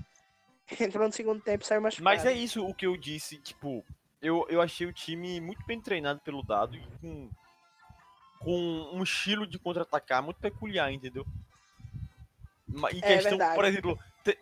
[0.79, 2.05] Entrou no segundo tempo e saiu machucado.
[2.05, 3.84] Mas é isso o que eu disse, tipo,
[4.22, 7.30] eu, eu achei o time muito bem treinado pelo dado e com,
[8.39, 11.26] com um estilo de contra-atacar muito peculiar, entendeu?
[12.69, 13.55] Em É questão, verdade.
[13.55, 13.99] por exemplo,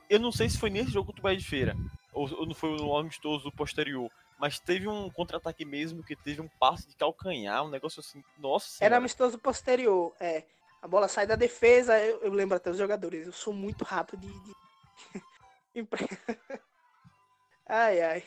[0.09, 1.75] eu não sei se foi nesse jogo contra o Bahia de Feira,
[2.13, 6.47] ou, ou não foi no amistoso posterior, mas teve um contra-ataque mesmo que teve um
[6.59, 10.43] passe de calcanhar, um negócio assim, nossa Era amistoso posterior, é.
[10.81, 13.27] A bola sai da defesa, eu, eu lembro até os jogadores.
[13.27, 14.27] Eu sou muito rato de.
[14.27, 14.53] de...
[17.67, 18.23] Ai, ai.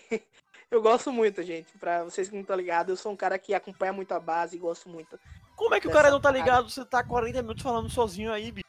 [0.72, 1.76] Eu gosto muito, gente.
[1.76, 4.56] Pra vocês que não estão ligados, eu sou um cara que acompanha muito a base
[4.56, 5.20] e gosto muito.
[5.54, 6.70] Como é que o cara não tá ligado?
[6.70, 8.66] Você tá 40 minutos falando sozinho aí, bicho.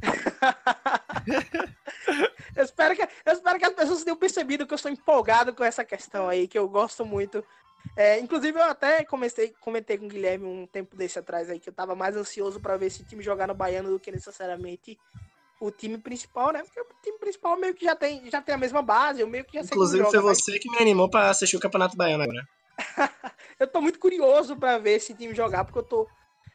[2.56, 5.64] Eu espero, que, eu espero que as pessoas tenham percebido que eu estou empolgado com
[5.64, 7.44] essa questão aí, que eu gosto muito.
[7.96, 11.68] É, inclusive, eu até comecei, comentei com o Guilherme um tempo desse atrás aí, que
[11.68, 14.96] eu tava mais ansioso para ver esse time jogar no Baiano do que necessariamente
[15.60, 16.62] o time principal, né?
[16.62, 19.44] Porque o time principal meio que já tem, já tem a mesma base, eu meio
[19.44, 21.96] que já sei Inclusive, joga, foi mas você que me animou pra assistir o Campeonato
[21.96, 22.46] Baiano agora.
[23.58, 26.08] eu tô muito curioso para ver esse time jogar, porque eu tô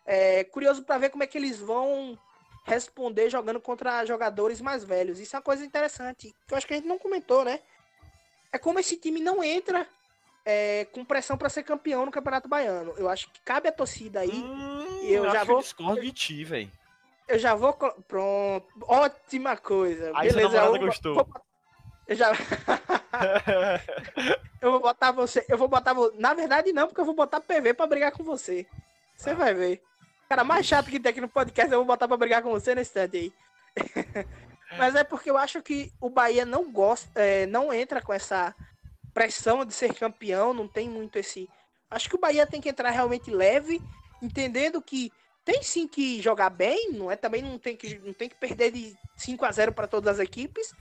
[0.06, 2.18] é, curioso para ver como é que eles vão
[2.66, 5.20] responder jogando contra jogadores mais velhos.
[5.20, 7.62] Isso é uma coisa interessante, que eu acho que a gente não comentou, né?
[8.52, 9.88] É como esse time não entra
[10.46, 12.94] é, com pressão para ser campeão no Campeonato Baiano.
[12.98, 14.32] Eu acho que cabe a torcida aí.
[14.32, 16.72] Hum, eu já acho que vou- eu discordo de ti, velho.
[17.30, 17.74] Eu já vou.
[17.74, 18.68] Pronto.
[18.88, 20.12] Ótima coisa.
[20.16, 20.58] Aí Beleza.
[20.58, 21.16] eu vou- gostou.
[21.16, 21.28] vou-
[22.08, 22.32] eu já.
[24.62, 25.46] eu vou botar você.
[25.48, 25.94] Eu vou botar.
[26.18, 28.66] Na verdade, não, porque eu vou botar PV pra brigar com você.
[29.16, 29.82] Você vai ver.
[30.28, 32.74] Cara, mais chato que tem aqui no podcast, eu vou botar pra brigar com você
[32.76, 33.34] nesse instante aí.
[34.78, 38.56] Mas é porque eu acho que o Bahia não gosta, é, não entra com essa
[39.14, 41.50] pressão de ser campeão, não tem muito esse.
[41.90, 43.82] Acho que o Bahia tem que entrar realmente leve,
[44.22, 45.12] entendendo que
[45.50, 48.72] tem sim que jogar bem, não é também não tem que não tem que perder
[48.72, 50.72] de 5 a 0 para todas as equipes,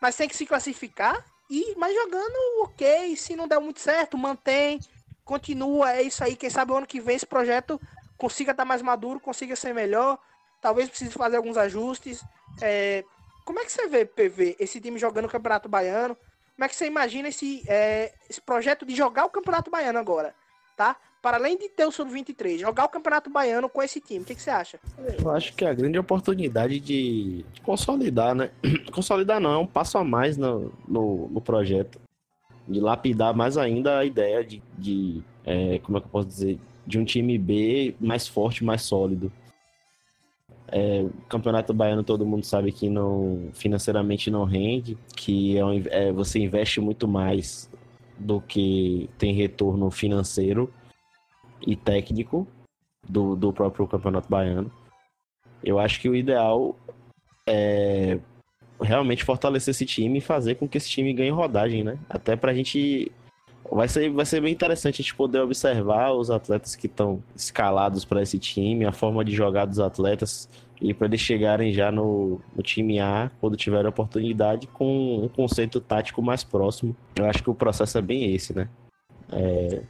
[0.00, 4.80] mas tem que se classificar e mas jogando OK, se não der muito certo, mantém,
[5.22, 7.78] continua, é isso aí, quem sabe o ano que vem esse projeto
[8.16, 10.18] consiga estar mais maduro, consiga ser melhor,
[10.62, 12.24] talvez precise fazer alguns ajustes.
[12.62, 13.04] É,
[13.44, 16.16] como é que você vê, PV, esse time jogando o Campeonato Baiano?
[16.54, 20.34] Como é que você imagina esse, é, esse projeto de jogar o Campeonato Baiano agora,
[20.74, 20.96] tá?
[21.26, 24.36] Para além de ter o Sub-23, jogar o Campeonato Baiano com esse time, o que,
[24.36, 24.78] que você acha?
[25.20, 28.52] Eu acho que é a grande oportunidade de consolidar, né?
[28.94, 31.98] Consolidar não, é um passo a mais no, no, no projeto.
[32.68, 36.60] De lapidar mais ainda a ideia de, de é, como é que eu posso dizer,
[36.86, 39.32] de um time B mais forte, mais sólido.
[40.68, 46.12] É, o Campeonato Baiano todo mundo sabe que não financeiramente não rende, que é, é,
[46.12, 47.68] você investe muito mais
[48.16, 50.72] do que tem retorno financeiro
[51.64, 52.46] e técnico
[53.08, 54.70] do, do próprio Campeonato Baiano.
[55.62, 56.76] Eu acho que o ideal
[57.48, 58.18] é
[58.80, 61.98] realmente fortalecer esse time e fazer com que esse time ganhe rodagem, né?
[62.08, 63.10] Até pra gente.
[63.68, 68.04] Vai ser, vai ser bem interessante a gente poder observar os atletas que estão escalados
[68.04, 70.48] para esse time, a forma de jogar dos atletas
[70.80, 75.28] e para eles chegarem já no, no time A, quando tiver a oportunidade, com um
[75.28, 76.94] conceito tático mais próximo.
[77.16, 78.68] Eu acho que o processo é bem esse, né?
[79.32, 79.82] É,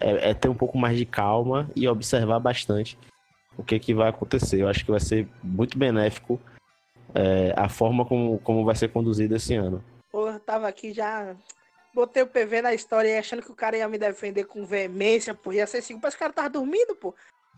[0.00, 2.98] é, é ter um pouco mais de calma e observar bastante
[3.56, 4.60] o que, que vai acontecer.
[4.60, 6.40] Eu acho que vai ser muito benéfico
[7.14, 9.82] é, a forma como, como vai ser conduzido esse ano.
[10.10, 11.34] Pô, eu tava aqui já.
[11.94, 15.34] Botei o PV na história e achando que o cara ia me defender com veemência,
[15.34, 15.52] pô.
[15.52, 17.14] Ia ser assim, mas o cara tava dormindo, pô.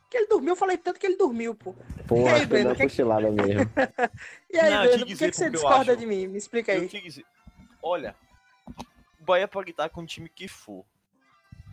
[0.08, 1.74] Que ele dormiu, eu falei tanto que ele dormiu, pô.
[2.06, 3.60] Pô, E aí, Breno, que- cochilada mesmo.
[4.50, 6.00] E aí, Não, Breno, por que, dizer que você discorda acho.
[6.00, 6.26] de mim?
[6.28, 6.88] Me explica Eu aí.
[6.88, 7.24] dizer,
[7.82, 8.14] olha,
[9.20, 10.84] o Bahia pode estar com o time que for,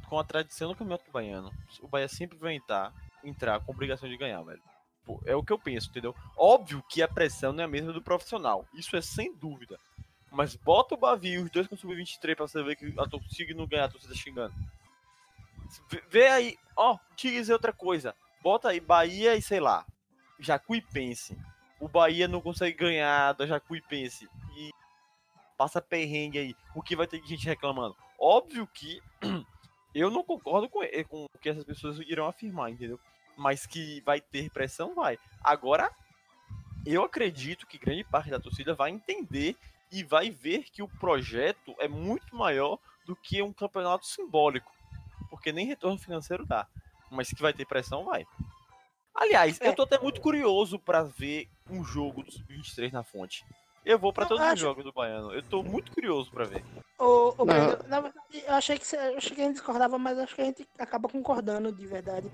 [0.09, 1.51] com a tradição do campeonato baiano,
[1.81, 2.93] o Bahia sempre vai entrar,
[3.23, 4.61] entrar com obrigação de ganhar, velho.
[5.05, 6.15] Pô, é o que eu penso, entendeu?
[6.37, 9.79] Óbvio que a pressão não é a mesma do profissional, isso é sem dúvida.
[10.31, 13.67] Mas bota o Bavi os dois com sub-23 pra você ver que a torcida não
[13.67, 14.53] ganhar, a torcida xingando.
[16.09, 18.15] Vê- aí, ó, te dizer outra coisa.
[18.41, 19.85] Bota aí Bahia e sei lá,
[20.39, 21.37] Jacuipense.
[21.79, 24.71] O Bahia não consegue ganhar da Jacuipense e
[25.57, 26.55] passa perrengue aí.
[26.73, 27.95] O que vai ter de gente reclamando?
[28.19, 29.01] Óbvio que
[29.95, 32.99] eu não concordo com, com o que essas pessoas irão afirmar, entendeu?
[33.37, 35.17] Mas que vai ter pressão, vai.
[35.43, 35.91] Agora,
[36.85, 39.55] eu acredito que grande parte da torcida vai entender
[39.91, 44.71] e vai ver que o projeto é muito maior do que um campeonato simbólico.
[45.29, 46.67] Porque nem retorno financeiro dá.
[47.09, 48.25] Mas que vai ter pressão, vai.
[49.13, 49.67] Aliás, É.
[49.69, 53.45] eu tô até muito curioso pra ver um jogo do Sub-23 na fonte.
[53.85, 55.31] Eu vou pra Eu todos os acho- jogos do Baiano.
[55.33, 56.63] Eu tô muito curioso pra ver.
[56.97, 57.45] Ô, ô Não.
[57.45, 60.35] Breno, na verdade, eu achei que você, eu achei que a gente discordava, mas acho
[60.35, 62.31] que a gente acaba concordando de verdade.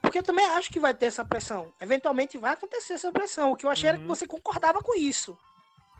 [0.00, 1.72] Porque eu também acho que vai ter essa pressão.
[1.80, 3.52] Eventualmente vai acontecer essa pressão.
[3.52, 4.08] O que eu achei era que Uhum.
[4.08, 5.36] você concordava com isso.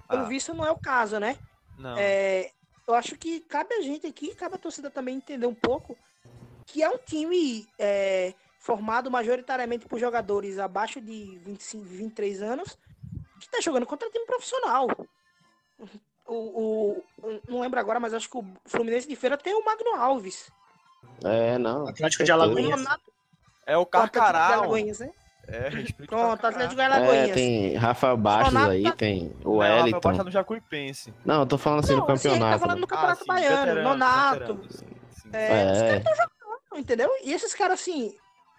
[0.08, 0.28] Pelo Ah.
[0.28, 1.36] visto, não é o caso, né?
[1.78, 1.96] Não.
[1.98, 2.50] É,
[2.86, 5.96] eu acho que cabe a gente aqui, cabe a torcida também entender um pouco
[6.66, 12.78] que é um time é, formado majoritariamente por jogadores abaixo de 25, 23 anos
[13.40, 14.86] que tá jogando contra time profissional.
[16.32, 19.64] O, o- o- não lembro agora, mas acho que o Fluminense de Feira tem o
[19.64, 20.50] Magno Alves.
[21.24, 21.88] É, não.
[21.88, 22.78] Atlético de O Alagoinhas.
[22.80, 23.12] Nonato-
[23.66, 24.54] É o o Atlético de Carcará.
[24.56, 25.10] Alagoinhas, né?
[25.48, 25.68] É,
[26.06, 30.00] Pronto, Atlético de É, tem Rafa Bastos aí, tá- tem o Não, Rafael Wellington.
[30.00, 31.14] Bastos tá no Jacuipense.
[31.24, 32.58] Não, eu tô falando assim Não, ele tá campeonato.
[32.60, 32.80] falando né?
[32.80, 34.38] no Campeonato sim, Baiano, veteranos, Nonato.
[34.38, 34.86] veteranos, sim,
[35.22, 35.30] sim.
[35.32, 35.86] É, os É.
[35.86, 37.10] caras estão jogando, entendeu?
[37.24, 38.14] E esses caras, assim,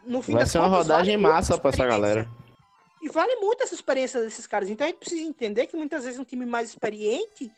[0.05, 2.27] no fim Vai das ser uma contas, rodagem vale massa pra essa galera.
[3.01, 4.69] E vale muito essa experiência desses caras.
[4.69, 7.49] Então a gente precisa entender que muitas vezes um time mais experiente,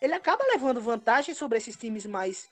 [0.00, 2.48] ele acaba levando vantagem sobre esses times mais,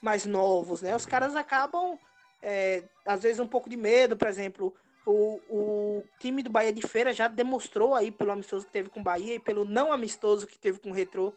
[0.00, 0.94] mais novos, né?
[0.94, 1.98] Os caras acabam,
[2.42, 4.74] é, às vezes, um pouco de medo, por exemplo.
[5.06, 9.00] O, o time do Bahia de Feira já demonstrou aí pelo amistoso que teve com
[9.00, 11.32] o Bahia e pelo não amistoso que teve com o Retrô,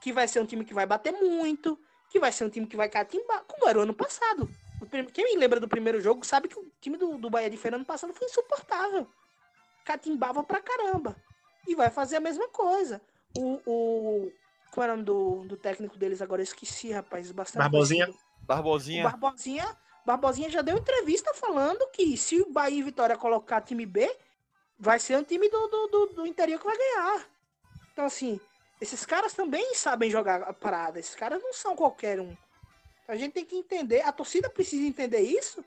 [0.00, 1.76] que vai ser um time que vai bater muito,
[2.08, 4.48] que vai ser um time que vai catimbar, como era o ano passado.
[5.12, 7.76] Quem me lembra do primeiro jogo sabe que o time do, do Bahia de Feira
[7.76, 9.08] ano passado foi insuportável
[9.86, 11.16] catimbava pra caramba.
[11.66, 13.00] E vai fazer a mesma coisa.
[13.38, 13.60] O.
[13.64, 14.32] o
[14.70, 16.40] qual é o nome do, do técnico deles agora?
[16.40, 17.30] Eu esqueci, rapaz.
[17.32, 18.06] Bastante Barbosinha?
[18.06, 18.26] conhecido.
[18.42, 19.02] O Barbosinha.
[19.04, 24.14] Barbosinha, Barbosinha já deu entrevista falando que se o Bahia e Vitória colocar time B,
[24.78, 27.26] vai ser um time do, do, do, do interior que vai ganhar.
[27.92, 28.38] Então, assim,
[28.80, 30.98] esses caras também sabem jogar a parada.
[31.00, 32.36] Esses caras não são qualquer um.
[33.02, 35.64] Então, a gente tem que entender, a torcida precisa entender isso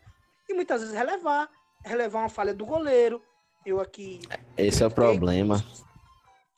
[0.48, 1.50] e muitas vezes relevar.
[1.84, 3.22] Relevar uma falha do goleiro.
[3.66, 4.20] Eu aqui
[4.58, 5.64] Esse é o problema.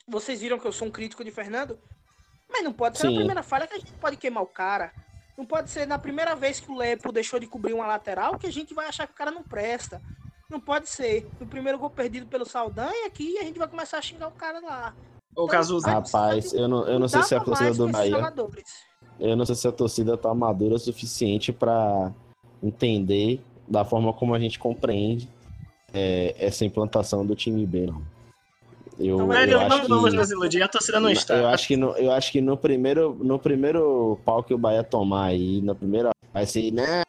[0.06, 1.78] vocês viram que eu sou um crítico de Fernando?
[2.52, 3.12] Mas não pode ser Sim.
[3.14, 4.92] na primeira falha que a gente pode queimar o cara.
[5.36, 8.46] Não pode ser na primeira vez que o Lepo deixou de cobrir uma lateral que
[8.46, 10.00] a gente vai achar que o cara não presta.
[10.50, 14.02] Não pode ser no primeiro gol perdido pelo Saldanha que a gente vai começar a
[14.02, 14.94] xingar o cara lá.
[15.34, 15.86] Ô, Cazuza.
[15.86, 18.34] vai Rapaz, eu não, eu não sei se a pra torcida do Bahia.
[19.18, 22.12] Eu não sei se a torcida tá madura o suficiente pra
[22.62, 25.28] entender da forma como a gente compreende
[25.92, 28.02] é, essa implantação do time B, não.
[29.02, 29.88] Eu, Então, eu Velho, Velho, acho não que...
[29.88, 31.36] vamos nos iludir, a torcida não está.
[31.36, 34.84] Eu acho que no, eu acho que no primeiro, no primeiro pau que o Bahia
[34.84, 37.02] tomar aí, na primeira, vai ser, não,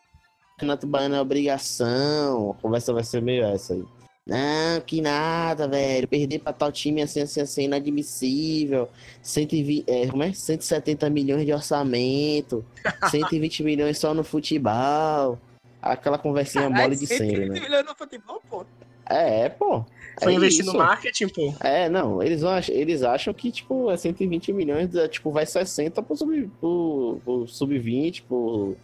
[0.59, 2.51] Renato Baiano é obrigação.
[2.51, 3.83] A conversa vai ser meio essa aí.
[4.25, 6.07] Não, que nada, velho.
[6.07, 8.87] Perder pra tal time assim, assim, assim, inadmissível.
[9.21, 10.31] 120, é, como é?
[10.31, 12.63] 170 milhões de orçamento.
[13.11, 15.37] 120 milhões só no futebol.
[15.81, 17.59] Aquela conversinha Caralho, mole de sempre, 120 né?
[17.59, 18.65] milhões no futebol, pô.
[19.13, 19.85] É, pô.
[20.21, 20.71] Foi é investir isso.
[20.73, 21.53] no marketing, pô.
[21.59, 26.01] É, não, eles, vão, eles acham que, tipo, é 120 milhões, é, tipo, vai 60
[26.03, 28.75] pro sub- pro- pro sub-20, pro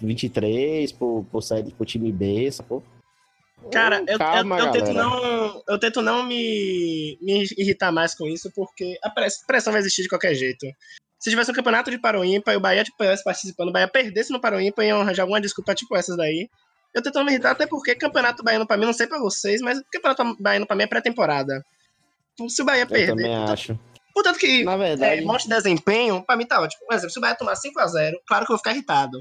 [0.00, 2.82] 23, pro, pro, sair- pro time B, sacou?
[3.70, 5.04] Cara, eu, eu- Calma, eu tento galera.
[5.08, 9.80] não, eu tento não me, me irritar mais com isso, porque a press- pressão vai
[9.80, 10.66] existir de qualquer jeito.
[11.18, 14.40] Se tivesse um campeonato de Paroímpa e o Bahia tivesse participando, o Bahia perdesse no
[14.40, 16.48] Paroímpa e iam arranjar alguma desculpa tipo essas daí.
[16.94, 19.60] Eu tento não me irritar, até porque campeonato baiano pra mim, não sei pra vocês,
[19.60, 21.64] mas campeonato baiano pra mim é pré-temporada.
[22.48, 23.16] Se o Bahia Eu perder.
[23.16, 23.78] também acho.
[24.14, 26.86] Portanto que Na é, verdade, monte de desempenho, pra mim tá ótimo.
[26.86, 29.18] Por exemplo, se o Bahia tomar 5x0, claro que eu vou ficar irritado.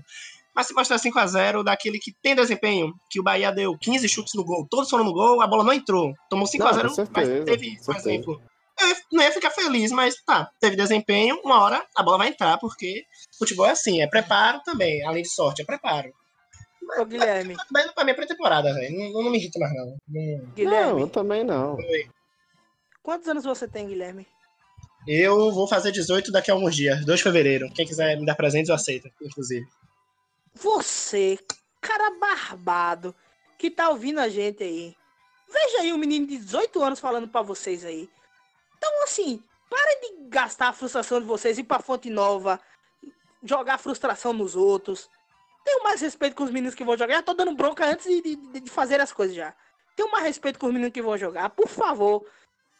[0.53, 4.43] Mas se mostrar 5x0 daquele que tem desempenho, que o Bahia deu 15 chutes no
[4.43, 6.13] gol, todos foram no gol, a bola não entrou.
[6.29, 8.41] Tomou 5x0, Não, com mas teve, por exemplo.
[8.79, 12.57] Eu não ia ficar feliz, mas tá, teve desempenho, uma hora a bola vai entrar,
[12.57, 13.05] porque
[13.37, 16.11] futebol é assim, é preparo também, além de sorte, é preparo.
[16.99, 18.97] Ô, Guilherme, Mas pra mim é pré-temporada, velho.
[19.13, 19.85] Não, não me irrita mais, não.
[19.85, 21.77] Não- não, Guilherme, eu também não.
[23.01, 24.27] quantos anos você tem, Guilherme?
[25.07, 27.71] Eu vou fazer 18 daqui a alguns dias, 2 de fevereiro.
[27.73, 29.65] Quem quiser me dar presentes, eu aceito, inclusive.
[30.53, 31.39] Você,
[31.79, 33.15] cara barbado,
[33.57, 34.95] que tá ouvindo a gente aí.
[35.51, 38.09] Veja aí um menino de 18 anos falando pra vocês aí.
[38.77, 42.59] Então, assim, parem de gastar a frustração de vocês, ir pra Fonte Nova,
[43.43, 45.09] jogar frustração nos outros.
[45.63, 47.15] Tenham mais respeito com os meninos que vão jogar.
[47.15, 49.53] Já tô dando bronca antes de, de, de fazer as coisas já.
[49.95, 51.49] Tenham mais respeito com os meninos que vão jogar.
[51.49, 52.25] Por favor,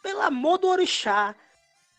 [0.02, 1.36] pelo amor do orixá,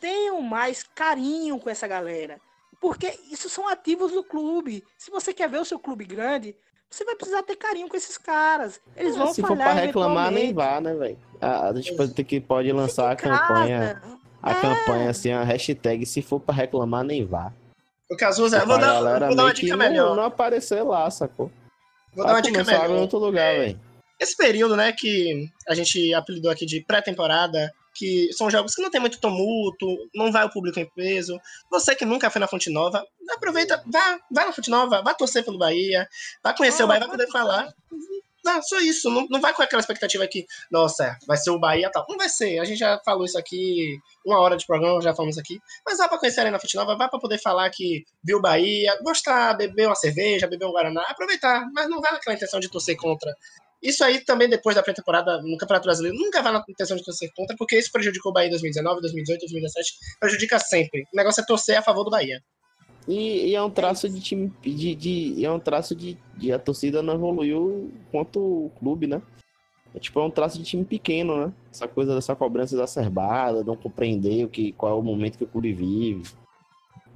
[0.01, 2.41] tenham mais carinho com essa galera.
[2.80, 4.83] Porque isso são ativos do clube.
[4.99, 6.57] Se você quer ver o seu clube grande,
[6.91, 8.80] você vai precisar ter carinho com esses caras.
[8.97, 11.18] Eles vão Se for falhar pra reclamar, nem vá, né, velho?
[11.41, 13.39] A, gente pode que pode lançar a casa.
[13.39, 14.03] campanha.
[14.43, 14.61] A É.
[14.61, 17.53] campanha, assim, a hashtag, se for pra reclamar, nem vá.
[18.12, 20.16] O Cazuza, eu vou dar, galera vou dar uma dica não, melhor.
[20.16, 21.50] não aparecer lá, sacou?
[22.14, 23.00] Vou dar uma Vai dica água em melhor.
[23.00, 23.80] outro lugar, velho.
[24.20, 28.90] Esse período, né, que a gente apelidou aqui de pré-temporada, que são jogos que não
[28.90, 31.40] tem muito tumulto, não vai o público em peso.
[31.70, 35.42] Você que nunca foi na Fonte Nova, aproveita, vá, vá na Fonte Nova, vá torcer
[35.42, 36.06] pelo Bahia,
[36.44, 37.72] vá conhecer Ah, o Bahia, vai vai poder falar.
[38.45, 39.09] Não, só isso.
[39.09, 42.05] Não, não vai com aquela expectativa que, nossa, vai ser o Bahia tal.
[42.09, 42.59] Não vai ser.
[42.59, 45.61] A gente já falou isso aqui, uma hora de programa, já falamos aqui.
[45.86, 48.40] Mas vá pra conhecer a Arena Fonte Nova, vá pra poder falar que viu o
[48.40, 51.68] Bahia, gostar, beber uma cerveja, beber um Guaraná, aproveitar.
[51.72, 53.32] Mas não vai naquela intenção de torcer contra.
[53.82, 57.32] Isso aí também depois da pré-temporada no Campeonato Brasileiro nunca vai na intenção de torcer
[57.34, 59.93] contra, porque isso prejudicou o Bahia em 2019, 2018, 2017.
[60.20, 61.03] Prejudica sempre.
[61.12, 62.40] O negócio é torcer a favor do Bahia.
[63.09, 64.53] E, e é um traço de time.
[64.62, 66.53] De, de- é um traço de, de.
[66.53, 69.20] A torcida não evoluiu quanto o clube, né?
[69.94, 71.53] É tipo, é um traço de time pequeno, né?
[71.70, 75.48] Essa coisa dessa cobrança exacerbada, não compreender o que, qual é o momento que o
[75.48, 76.22] clube vive.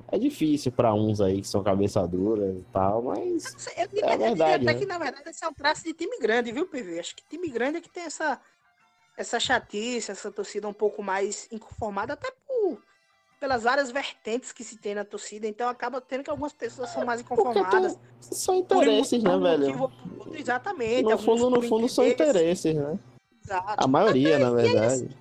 [0.08, 3.44] É difícil pra uns aí que são cabeça duras e tal, mas.
[3.76, 4.74] Eu diria, É eu diria verdade, até né?
[4.74, 7.00] que, na verdade, esse é um traço de time grande, viu, PV?
[7.00, 8.40] Acho que time grande é que tem essa,
[9.16, 12.82] essa chatice, essa torcida um pouco mais inconformada, até por,
[13.46, 15.46] pelas várias vertentes que se tem na torcida.
[15.46, 17.94] Então acaba tendo que algumas pessoas são mais inconformadas.
[17.94, 19.88] tu- são interesses, né, velho?
[20.34, 21.04] Exatamente.
[21.04, 22.70] No fundo, no fundo, são interesse.
[22.70, 22.98] interesses, né?
[23.44, 23.74] Exato.
[23.76, 25.16] A maioria, na E aí, verdade.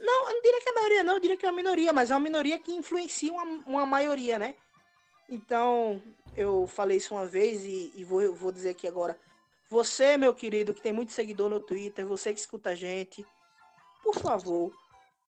[0.00, 1.92] Não, eu não diria que é a maioria, não, eu diria que é uma minoria,
[1.92, 4.56] mas é uma minoria que influencia uma, uma maioria, né?
[5.28, 6.02] Então,
[6.36, 9.16] eu falei isso uma vez e, e vou, vou dizer aqui agora.
[9.70, 13.24] Você, meu querido, que tem muito seguidor no Twitter, você que escuta a gente,
[14.02, 14.72] por favor,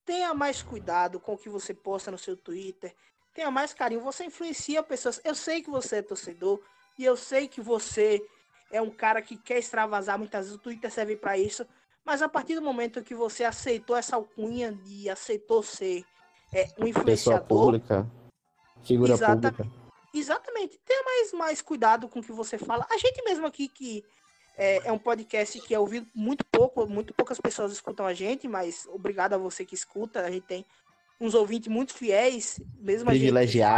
[0.04, 2.94] tenha mais cuidado com o que você posta no seu Twitter,
[3.32, 4.00] tenha mais carinho.
[4.00, 5.20] Você influencia pessoas.
[5.24, 6.60] Eu sei que você é torcedor
[6.98, 8.24] e eu sei que você
[8.70, 10.18] é um cara que quer extravasar.
[10.18, 11.66] Muitas vezes o Twitter serve para isso.
[12.04, 16.04] Mas a partir do momento que você aceitou essa alcunha e aceitou ser
[16.52, 18.10] é, um Pessoa influenciador, pública.
[18.82, 19.56] Figura Exatamente.
[19.56, 19.84] pública.
[20.12, 22.86] exatamente, tenha mais, mais cuidado com o que você fala.
[22.90, 24.04] A gente mesmo aqui que
[24.56, 28.46] é, é um podcast que é ouvido muito pouco, muito poucas pessoas escutam a gente,
[28.46, 30.20] mas obrigado a você que escuta.
[30.20, 30.64] A gente tem
[31.20, 33.32] uns ouvintes muito fiéis, mesmo a gente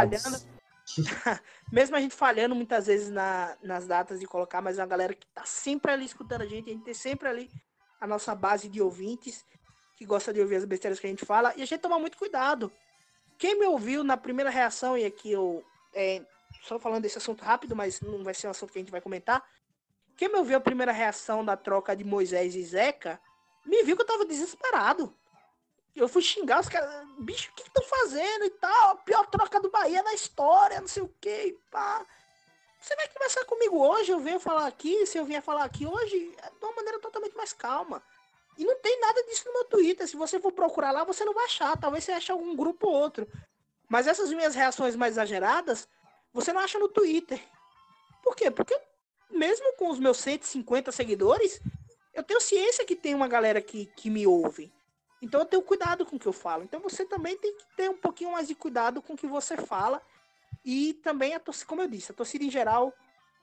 [0.09, 0.45] falhando,
[1.71, 5.13] mesmo a gente falhando muitas vezes na- nas datas de colocar, mas é uma galera
[5.13, 7.51] que tá sempre ali escutando a gente, a gente tem sempre ali
[7.99, 9.45] a nossa base de ouvintes
[9.95, 12.17] que gosta de ouvir as besteiras que a gente fala, e a gente toma muito
[12.17, 12.71] cuidado.
[13.37, 15.63] Quem me ouviu na primeira reação, e aqui eu
[15.93, 16.21] é,
[16.61, 19.01] só falando desse assunto rápido, mas não vai ser um assunto que a gente vai
[19.01, 19.43] comentar.
[20.17, 23.21] Quem me ouviu a primeira reação da troca de Moisés e Zeca,
[23.63, 25.15] me viu que eu tava desesperado.
[25.95, 28.91] Eu fui xingar os caras, bicho, o que estão fazendo e tal?
[28.91, 32.03] A pior troca do Bahia da história, não sei o que, pá.
[32.79, 36.35] Você vai conversar comigo hoje, eu venho falar aqui, se eu vier falar aqui hoje,
[36.43, 38.01] é de uma maneira totalmente mais calma.
[38.57, 40.07] E não tem nada disso no meu Twitter.
[40.07, 41.77] Se você for procurar lá, você não vai achar.
[41.77, 43.27] Talvez você ache algum grupo ou outro.
[43.87, 45.87] Mas essas minhas reações mais exageradas,
[46.33, 47.39] você não acha no Twitter.
[48.23, 48.49] Por quê?
[48.49, 48.79] Porque
[49.29, 51.61] mesmo com os meus 150 seguidores,
[52.13, 54.73] eu tenho ciência que tem uma galera que, que me ouve.
[55.21, 56.63] Então eu tenho cuidado com o que eu falo.
[56.63, 59.57] Então você também tem que ter um pouquinho mais de cuidado com o que você
[59.57, 60.01] fala.
[60.63, 62.93] E também, a torcida, como eu disse, a torcida em geral,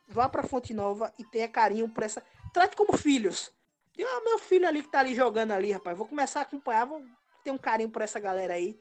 [0.08, 2.22] vá pra Fonte Nova e tenha carinho por essa.
[2.52, 3.52] Trate como filhos.
[3.96, 5.96] Tem ah, meu filho ali que tá ali jogando ali, rapaz.
[5.96, 7.02] Vou começar a acompanhar, vou
[7.42, 8.78] ter um carinho por essa galera aí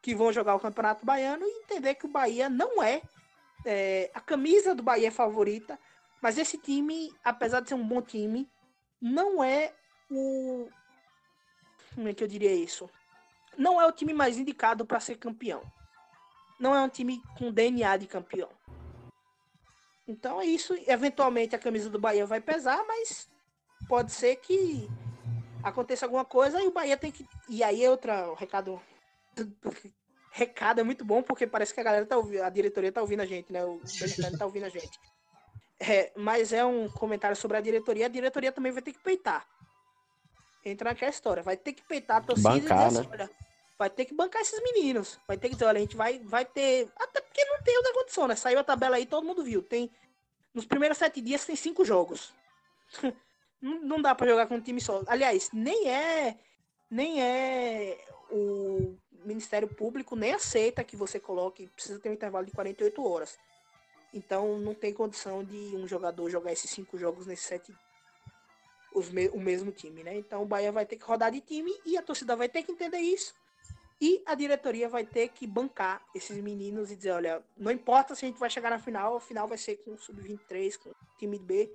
[0.00, 3.02] que vão jogar o Campeonato Baiano e entender que o Bahia não é,
[3.64, 5.78] é a camisa do Bahia é favorita,
[6.20, 8.48] mas esse time, apesar de ser um bom time,
[9.00, 9.72] não é
[10.10, 10.68] o.
[11.94, 12.88] Como é que eu diria isso?
[13.56, 15.62] Não é o time mais indicado para ser campeão.
[16.58, 18.48] Não é um time com DNA de campeão.
[20.06, 20.74] Então é isso.
[20.86, 23.28] Eventualmente a camisa do Bahia vai pesar, mas
[23.88, 24.88] pode ser que
[25.62, 27.26] aconteça alguma coisa e o Bahia tem que.
[27.48, 28.80] E aí é outra recado.
[30.30, 33.22] Recado é muito bom porque parece que a galera tá ouvindo, a diretoria tá ouvindo
[33.22, 33.64] a gente, né?
[33.64, 35.00] O Belitano tá ouvindo a gente.
[35.78, 38.06] É, mas é um comentário sobre a diretoria.
[38.06, 39.46] A diretoria também vai ter que peitar.
[40.64, 41.42] Entra naquela história.
[41.42, 43.30] Vai ter que peitar a torcida Bancar, e dizer assim, olha,
[43.78, 45.20] vai ter que bancar esses meninos.
[45.26, 46.90] Vai ter que dizer, olha, a gente vai, vai ter.
[46.96, 48.34] Até porque não tem outra condição, né?
[48.34, 49.62] Saiu a tabela aí, todo mundo viu.
[49.62, 49.90] Tem.
[50.54, 52.32] Nos primeiros sete dias tem cinco jogos.
[53.60, 55.02] não, não dá para jogar com um time só.
[55.06, 56.38] Aliás, nem é.
[56.88, 57.98] Nem é
[58.30, 63.38] o Ministério Público nem aceita que você coloque, precisa ter um intervalo de 48 horas.
[64.16, 67.74] Então não tem condição de um jogador jogar esses cinco jogos nesses sete
[68.94, 70.16] os me o mesmo time, né?
[70.16, 72.72] Então o Bahia vai ter que rodar de time e a torcida vai ter que
[72.72, 73.34] entender isso.
[74.00, 78.24] E a diretoria vai ter que bancar esses meninos e dizer, olha, não importa se
[78.24, 80.96] a gente vai chegar na final, a final vai ser com o sub-23, com o
[81.18, 81.70] time B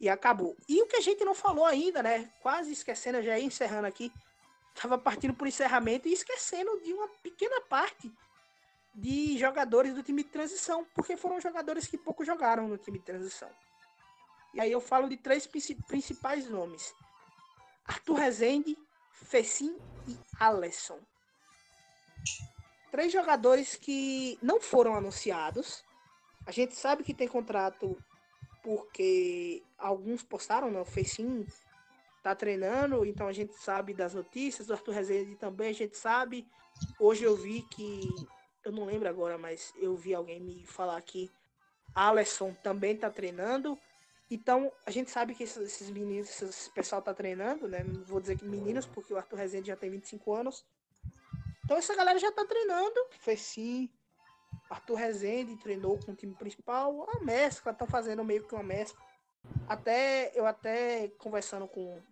[0.00, 0.56] e acabou.
[0.68, 2.30] E o que a gente não falou ainda, né?
[2.40, 4.12] Quase esquecendo, já ia encerrando aqui,
[4.74, 8.12] tava partindo por encerramento e esquecendo de uma pequena parte
[8.96, 13.04] de jogadores do time de transição, porque foram jogadores que pouco jogaram no time de
[13.04, 13.50] transição.
[14.54, 16.94] E aí eu falo de três principais nomes:
[17.84, 18.76] Arthur Rezende,
[19.12, 19.76] Fecim
[20.08, 20.98] e Alesson.
[22.90, 25.84] Três jogadores que não foram anunciados.
[26.46, 27.98] A gente sabe que tem contrato
[28.62, 30.80] porque alguns postaram, né?
[30.80, 31.46] O Fecim
[32.22, 34.70] tá treinando, então a gente sabe das notícias.
[34.70, 36.48] O Arthur Rezende também a gente sabe.
[36.98, 38.00] Hoje eu vi que
[38.66, 41.30] eu não lembro agora, mas eu vi alguém me falar que
[41.94, 43.78] Alisson também tá treinando.
[44.28, 47.84] Então, a gente sabe que esses, meninos, esse pessoal tá treinando, né?
[47.84, 50.66] Não vou dizer que meninos, porque o Arthur Rezende já tem 25 anos.
[51.64, 52.94] Então, essa galera já tá treinando.
[53.20, 53.88] Foi sim.
[54.68, 56.92] Arthur Rezende treinou com o time principal.
[56.92, 59.00] Uma mescla, estão fazendo meio que uma mescla.
[59.68, 62.02] Até, eu até conversando com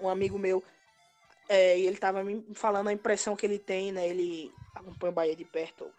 [0.00, 0.64] um amigo meu,
[1.48, 4.08] é, e ele tava me falando a impressão que ele tem, né?
[4.08, 5.90] Ele acompanha o Bahia de perto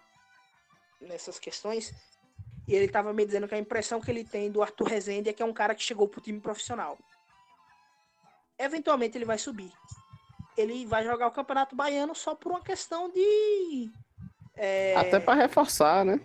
[0.99, 1.93] nessas questões.
[2.67, 5.33] E ele tava me dizendo que a impressão que ele tem do Arthur Rezende é
[5.33, 6.97] que é um cara que chegou pro time profissional.
[8.57, 9.71] Eventualmente ele vai subir.
[10.57, 13.91] Ele vai jogar o Campeonato Baiano só por uma questão de.
[14.55, 14.95] É...
[14.95, 16.19] Até para reforçar, né?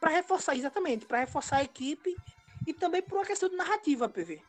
[0.00, 1.04] Para reforçar, exatamente.
[1.04, 2.16] Para reforçar a equipe
[2.66, 4.40] e também por uma questão de narrativa, PV.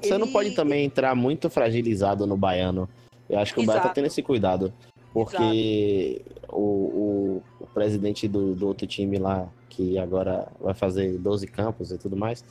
[0.00, 0.18] Você ele...
[0.18, 2.88] não pode também entrar muito fragilizado no baiano.
[3.28, 3.78] Eu acho que Exato.
[3.78, 4.72] o Bahia tá tendo esse cuidado.
[5.12, 11.46] Porque o, o, o, presidente do, do outro time lá, que agora vai fazer 12
[11.46, 12.44] campos e tudo mais,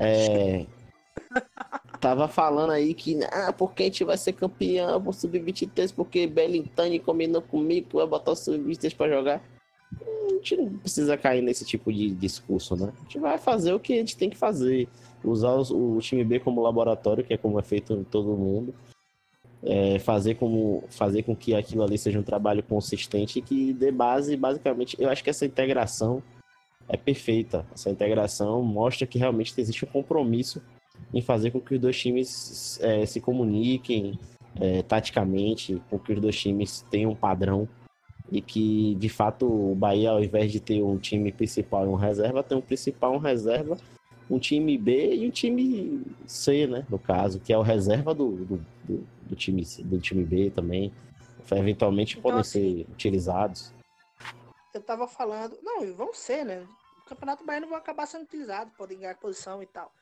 [0.00, 0.64] é,
[2.00, 6.98] tava falando aí que, ah, porque a gente vai ser campeão pro Sub-23, porque Belintani
[6.98, 9.42] combinou comigo que vai botar o Sub-23 pra jogar.
[10.00, 12.92] A gente não precisa cair nesse tipo de discurso, né?
[12.98, 14.88] A gente vai fazer o que a gente tem que fazer.
[15.24, 18.74] Usar os, o time B como laboratório, que é como é feito em todo mundo
[19.62, 23.92] é, fazer, como, fazer com que aquilo ali seja um trabalho consistente e que dê
[23.92, 26.22] base, basicamente, eu acho que essa integração
[26.88, 27.64] é perfeita.
[27.72, 30.60] Essa integração mostra que realmente existe um compromisso
[31.14, 34.18] em fazer com que os dois times é, se comuniquem
[34.60, 37.68] é, taticamente, com que os dois times tenham um padrão
[38.30, 41.94] e que, de fato, o Bahia, ao invés de ter um time principal e um
[41.94, 43.76] reserva, tem um principal, um reserva,
[44.34, 48.30] um time B e um time C, né, no caso, que é o reserva do,
[48.44, 50.92] do, do do time, do time B também.
[51.50, 53.72] Eventualmente então, podem assim, ser utilizados.
[54.72, 55.58] Eu tava falando.
[55.62, 56.66] Não, vão ser, né?
[57.04, 59.92] O Campeonato Baiano vai acabar sendo utilizado, podem ganhar posição e tal.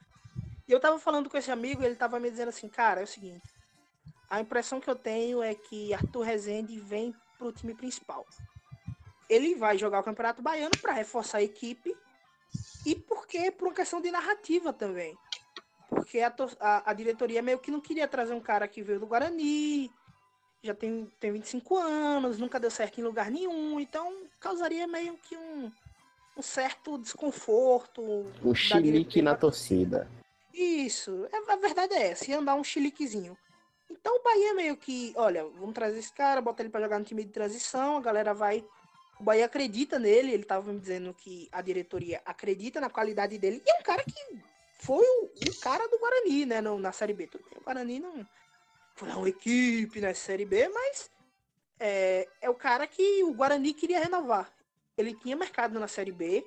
[0.68, 3.06] E eu tava falando com esse amigo, ele tava me dizendo assim, cara, é o
[3.06, 3.42] seguinte.
[4.28, 8.24] A impressão que eu tenho é que Arthur Rezende vem pro time principal.
[9.28, 11.96] Ele vai jogar o Campeonato Baiano para reforçar a equipe
[12.84, 15.16] e porque por uma questão de narrativa também.
[15.88, 19.06] Porque a, a, a, diretoria meio que não queria trazer um cara que veio do
[19.06, 19.90] Guarani,
[20.62, 25.36] já tem, tem 25 anos, nunca deu certo em lugar nenhum, então causaria meio que
[25.36, 25.70] um,
[26.36, 28.02] um certo desconforto.
[28.44, 30.08] Um chilique na torcida.
[30.52, 33.36] Isso, é- a verdade é essa, ia dar um chiliquezinho.
[33.90, 37.04] Então o Bahia meio que, olha, vamos trazer esse cara, botar ele pra jogar no
[37.04, 38.64] time de transição, a galera vai.
[39.20, 43.62] O Bahia acredita nele, ele tava me dizendo que a diretoria acredita na qualidade dele.
[43.66, 44.42] E é um cara que
[44.78, 47.26] foi o, o cara do Guarani, né, no- na Série B.
[47.26, 48.26] Tudo bem, o Guarani não
[48.94, 51.10] foi uma equipe na Série B, mas
[51.78, 54.50] é, é o cara que o Guarani queria renovar.
[54.96, 56.42] Ele tinha mercado na Série B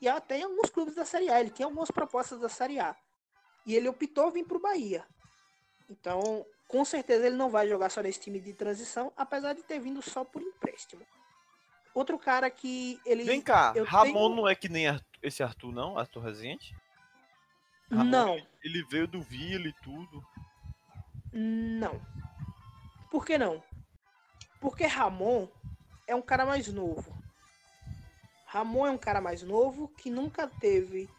[0.00, 1.40] e até em alguns clubes da Série A.
[1.40, 2.96] Ele tinha algumas propostas da Série A.
[3.64, 5.06] E ele optou vir pro Bahia.
[5.88, 9.78] Então, com certeza ele não vai jogar só nesse time de transição, apesar de ter
[9.78, 11.06] vindo só por empréstimo.
[11.98, 13.24] Outro cara que ele.
[13.24, 14.84] Vem cá, Ramon tenho- não é que nem
[15.20, 15.98] esse Arthur, não?
[15.98, 16.76] Arthur Rezende?
[17.90, 20.24] Ramon, Não, Ele veio do Vila e tudo.
[21.32, 22.00] não.
[23.10, 23.60] Por que não?
[24.60, 25.48] Porque Ramon
[26.06, 27.16] é um cara mais novo.
[28.46, 31.10] Ramon é um cara mais novo que nunca teve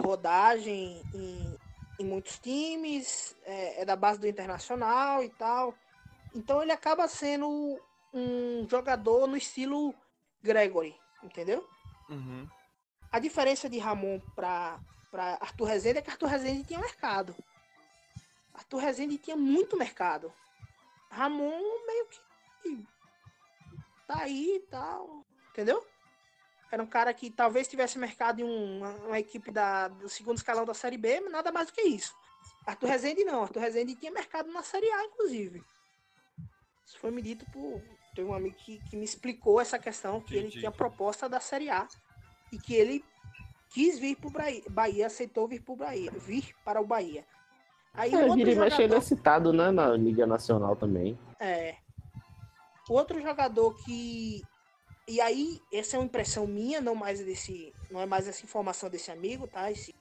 [0.00, 1.58] rodagem em,
[1.98, 5.74] em muitos times, é, é da base do internacional e tal.
[6.34, 7.78] Então ele acaba sendo
[8.12, 9.94] um jogador no estilo
[10.44, 11.66] Gregory, entendeu?
[12.08, 12.46] Uhum.
[13.10, 14.78] A diferença de Ramon para
[15.40, 17.34] Arthur Rezende é que Arthur Rezende tinha mercado.
[18.52, 20.32] Arthur Rezende tinha muito mercado.
[21.10, 22.86] Ramon meio que
[24.06, 25.84] tá aí e tal, entendeu?
[26.70, 30.36] Era um cara que talvez tivesse mercado em um- uma, uma equipe da, do segundo
[30.38, 32.14] escalão da Série B, mas nada mais do que isso.
[32.66, 33.42] Arthur Rezende não.
[33.44, 35.64] Arthur Rezende tinha mercado na Série A, inclusive.
[36.84, 37.80] Isso foi me dito por.
[38.14, 40.60] Teve um amigo que, que me explicou essa questão, que ele Entendi.
[40.60, 41.86] tinha proposta da Série A
[42.52, 43.04] e que ele
[43.70, 47.24] quis vir pro Bahia, Bahia aceitou vir pro Bahia, vir para o Bahia.
[47.92, 51.18] Aí o É, outro vira e ele jogador, é citado, né, na Liga Nacional também.
[51.40, 51.76] é,
[52.88, 54.42] outro jogador que
[55.06, 58.88] e aí essa é uma impressão minha, não mais desse, não é mais essa informação
[58.88, 59.70] desse amigo, tá?
[59.70, 59.94] Esse,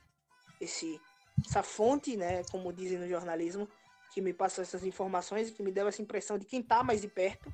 [0.61, 0.99] esse
[1.45, 3.68] essa fonte, né, como dizem no jornalismo,
[4.14, 7.01] que me passou essas informações e que me deu essa impressão de quem tá mais
[7.01, 7.51] de perto.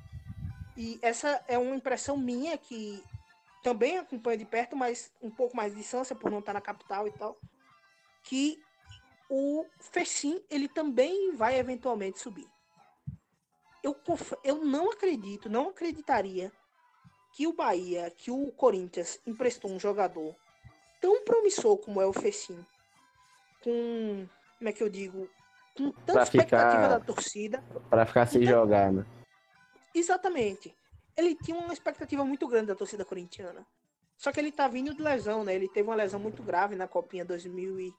[0.80, 3.04] E essa é uma impressão minha que
[3.62, 7.06] também acompanho de perto, mas um pouco mais de distância por não estar na capital
[7.06, 7.36] e tal,
[8.24, 8.58] que
[9.28, 12.48] o Fecim ele também vai eventualmente subir.
[13.82, 13.94] Eu,
[14.42, 16.50] eu não acredito, não acreditaria
[17.34, 20.34] que o Bahia, que o Corinthians emprestou um jogador
[20.98, 22.64] tão promissor como é o Fecim,
[23.62, 24.26] com,
[24.56, 25.28] como é que eu digo,
[25.76, 29.04] com tanta Pra expectativa ficar- da torcida, Pra ficar sem jogar, né?
[29.94, 30.74] Exatamente.
[31.16, 33.66] Ele tinha uma expectativa muito grande da torcida corintiana.
[34.16, 35.54] Só que ele tá vindo de lesão, né?
[35.54, 37.94] Ele teve uma lesão muito grave na Copinha 2000 e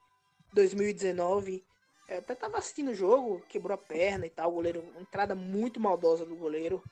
[0.54, 1.64] 2019.
[2.08, 4.52] Eu até tava assistindo o jogo, quebrou a perna e tal.
[4.52, 6.84] O goleiro, entrada muito maldosa do goleiro.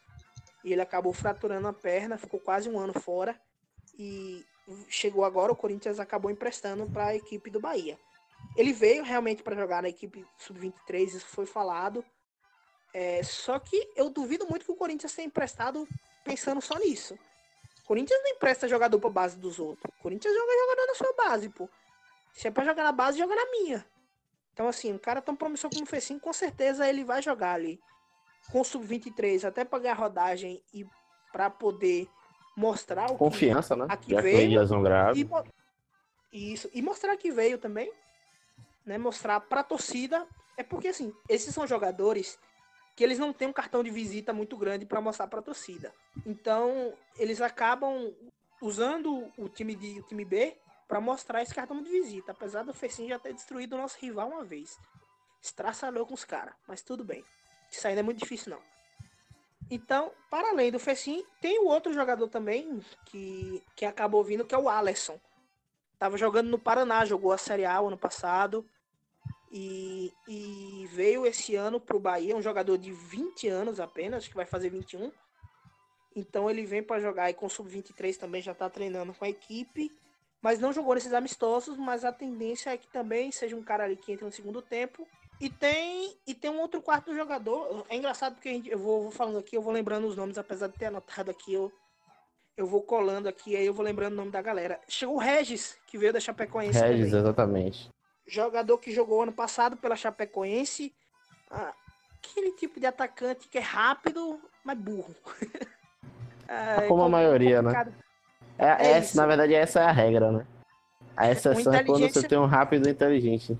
[0.63, 3.39] E ele acabou fraturando a perna, ficou quase um ano fora.
[3.97, 4.43] E
[4.87, 7.99] chegou agora, o Corinthians acabou emprestando para a equipe do Bahia.
[8.55, 12.03] Ele veio realmente para jogar na equipe sub-23, isso foi falado.
[12.93, 15.87] É, só que eu duvido muito que o Corinthians tenha emprestado
[16.23, 17.17] pensando só nisso.
[17.83, 19.91] O Corinthians não empresta jogador pra base dos outros.
[19.97, 21.69] O Corinthians joga jogador na sua base, pô.
[22.33, 23.85] Se é pra jogar na base, joga na minha.
[24.53, 27.79] Então, assim, um cara tão promissor como o Fecim, com certeza ele vai jogar ali
[28.51, 30.85] com o Sub-23, até pra ganhar rodagem e
[31.31, 32.07] pra poder
[32.57, 33.85] mostrar o que Confiança, né?
[33.89, 35.27] Aqui Já que veio veio lesão grave.
[36.33, 37.91] e, isso, e mostrar que veio também,
[38.85, 38.97] né?
[38.97, 40.27] Mostrar pra torcida.
[40.57, 42.37] É porque, assim, esses são jogadores
[42.99, 45.95] que eles não têm um cartão de visita muito grande pra mostrar pra torcida.
[46.25, 48.13] Então, eles acabam
[48.61, 52.33] usando o time, de, o time B pra mostrar esse cartão de visita.
[52.33, 54.77] Apesar do Fecim já ter destruído o nosso rival uma vez.
[55.41, 57.23] Estraçalhou com os caras, mas tudo bem.
[57.71, 58.61] Isso ainda é muito difícil, não.
[59.71, 64.53] Então, para além do Fecim, tem o outro jogador também que, que acabou vindo, que
[64.53, 65.17] é o Alisson.
[65.97, 68.69] Tava jogando no Paraná, jogou a Série A ano passado.
[69.51, 74.45] E, e veio esse ano pro Bahia, um jogador de 20 anos apenas, que vai
[74.45, 75.11] fazer 21.
[76.15, 79.29] Então ele vem para jogar aí com o Sub-23 também, já tá treinando com a
[79.29, 79.91] equipe.
[80.41, 83.97] Mas não jogou nesses amistosos, mas a tendência é que também seja um cara ali
[83.97, 85.05] que entra no segundo tempo.
[85.39, 87.85] E tem, e tem um outro quarto jogador.
[87.89, 90.67] É engraçado porque gente, eu vou, vou falando aqui, eu vou lembrando os nomes, apesar
[90.67, 91.71] de ter anotado aqui, eu,
[92.55, 94.79] eu vou colando aqui, aí eu vou lembrando o nome da galera.
[94.87, 97.19] Chegou o Regis, que veio da Chapecoense Regis, também.
[97.19, 97.89] exatamente.
[98.29, 100.93] Jogador que jogou ano passado pela Chapecoense.
[101.49, 101.73] Ah,
[102.17, 105.15] aquele tipo de atacante que é rápido, mas burro.
[106.51, 107.71] Ah, é Como a com- maioria, né?
[107.71, 107.93] complicado.
[108.57, 110.47] É, É essa, na verdade, essa é a regra, né?
[111.15, 113.55] A exceção é quando você tem um rápido e inteligente.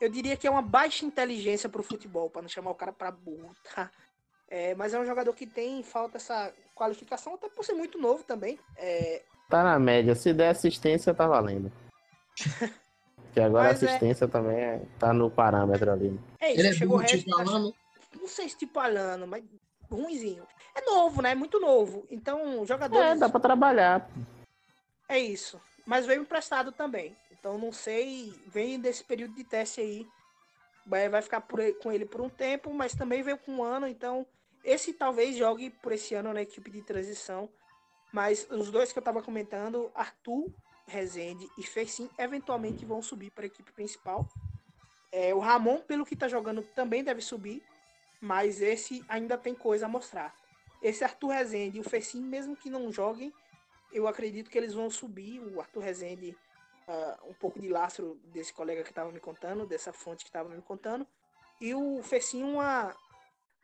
[0.00, 3.10] Eu diria que é uma baixa inteligência pro futebol, para não chamar o cara pra
[3.10, 3.90] burro, tá?
[4.48, 8.24] É, mas é um jogador que tem falta essa qualificação, até por ser muito novo
[8.24, 8.58] também.
[8.78, 10.14] É, Tá na média.
[10.14, 11.70] Se der assistência, tá valendo.
[13.38, 16.18] Porque agora Mas a é- assistência também é- tá no parâmetro ali.
[16.40, 17.74] É isso, Ele é chegou burro, tipo Alano.
[18.20, 19.44] não sei se tipo Alano, mas
[19.88, 20.44] ruimzinho.
[20.74, 21.34] É novo, né?
[21.36, 22.04] Muito novo.
[22.10, 23.04] Então, jogadores.
[23.04, 24.10] É, dá pra trabalhar.
[25.08, 25.60] É isso.
[25.86, 27.16] Mas veio emprestado também.
[27.30, 30.06] Então não sei, vem desse período de teste aí.
[30.84, 34.26] Vai ficar ele- com ele por um tempo, mas também veio com um ano, então
[34.64, 37.48] esse talvez jogue por esse ano na equipe de transição.
[38.12, 40.46] Mas os dois que eu tava comentando, Arthur
[40.88, 44.28] Rezende e Fecim, eventualmente vão subir para a equipe principal.
[45.12, 47.62] É, o Ramon, pelo que tá jogando, também deve subir,
[48.20, 50.34] mas esse ainda tem coisa a mostrar.
[50.82, 53.32] Esse Arthur Rezende e o Fecim, mesmo que não joguem,
[53.92, 55.40] eu acredito que eles vão subir.
[55.40, 56.36] O Arthur Rezende,
[56.86, 60.48] ah, um pouco de lastro desse colega que estava me contando, dessa fonte que estava
[60.48, 61.06] me contando.
[61.60, 62.94] E o Fecim, uma,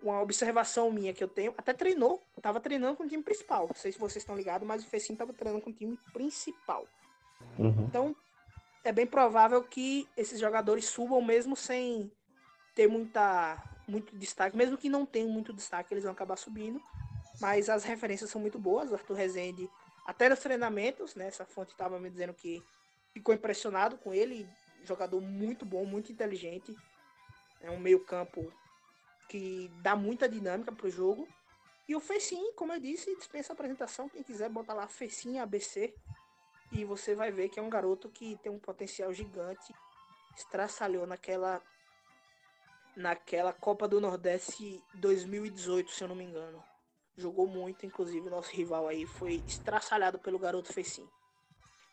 [0.03, 3.69] uma observação minha que eu tenho, até treinou, tava treinando com o time principal.
[3.69, 6.87] Não sei se vocês estão ligados, mas o Fecim tava treinando com o time principal.
[7.59, 7.85] Uhum.
[7.89, 8.17] Então,
[8.85, 12.11] é bem provável que esses jogadores subam mesmo sem
[12.75, 14.57] ter muita, muito destaque.
[14.57, 16.81] Mesmo que não tenham muito destaque, eles vão acabar subindo.
[17.41, 18.91] Mas as referências são muito boas.
[18.91, 19.69] O Arthur Rezende,
[20.07, 21.27] até nos treinamentos, né?
[21.27, 22.63] Essa fonte estava me dizendo que
[23.13, 24.47] ficou impressionado com ele.
[24.85, 26.75] Jogador muito bom, muito inteligente.
[27.61, 28.53] É um meio-campo
[29.29, 31.27] que dá muita dinâmica pro jogo.
[31.89, 34.09] E o Fecim, como eu disse, dispensa apresentação.
[34.09, 35.95] Quem quiser botar lá Fecim ABC.
[36.75, 39.73] E você vai ver que é um garoto que tem um potencial gigante.
[40.37, 41.63] Estraçalhou naquela
[42.97, 46.63] naquela Copa do Nordeste 2018, se eu não me engano.
[47.17, 51.09] Jogou muito, inclusive o nosso rival aí foi estraçalhado pelo garoto Fecim.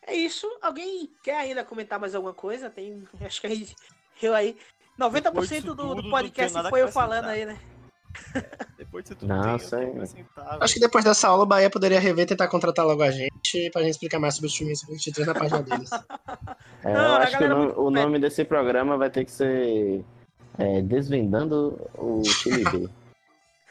[0.02, 0.48] É isso.
[0.62, 2.70] Alguém quer ainda comentar mais alguma coisa?
[2.70, 3.76] Tem, acho que aí
[4.22, 4.58] eu aí
[5.00, 7.60] 90% disso do, do podcast foi eu falando aí, né?
[8.78, 10.04] Depois de tudo Não, tem, eu
[10.62, 13.82] Acho que depois dessa aula o Bahia poderia rever tentar contratar logo a gente pra
[13.82, 15.90] gente explicar mais sobre os times 23 na página deles.
[16.84, 19.32] É, Não, eu acho que o galera nome, o nome desse programa vai ter que
[19.32, 20.04] ser
[20.58, 22.90] é, Desvendando o time B.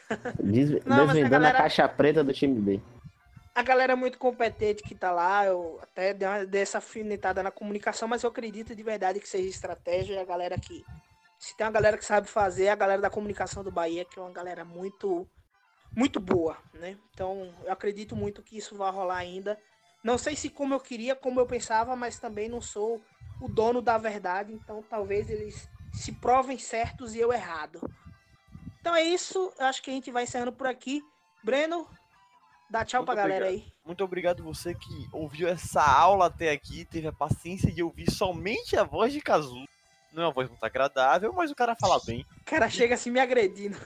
[0.41, 2.79] Des- Não, mas a desvendando galera- a caixa preta do time B.
[3.53, 7.43] A galera é muito competente que tá lá, eu até dei, uma, dei essa afinetada
[7.43, 10.85] na comunicação, mas eu acredito de verdade que seja estratégia e a galera que.
[11.41, 14.21] Se tem uma galera que sabe fazer, a galera da comunicação do Bahia, que é
[14.21, 15.27] uma galera muito,
[15.91, 16.95] muito boa, né?
[17.11, 19.59] Então, eu acredito muito que isso vai rolar ainda.
[20.03, 23.01] Não sei se como eu queria, como eu pensava, mas também não sou
[23.41, 27.81] o dono da verdade, então talvez eles se provem certos e eu errado.
[28.79, 31.01] Então é isso, eu acho que a gente vai encerrando por aqui.
[31.43, 31.89] Breno,
[32.69, 33.65] dá tchau Muito pra galera obrigado.
[33.65, 33.73] aí.
[33.83, 38.77] Muito obrigado você que ouviu essa aula até aqui, teve a paciência de ouvir somente
[38.77, 39.65] a voz de Kazu.
[40.11, 42.25] Não é uma voz muito agradável, mas o cara fala bem.
[42.41, 43.77] O cara chega assim me agredindo.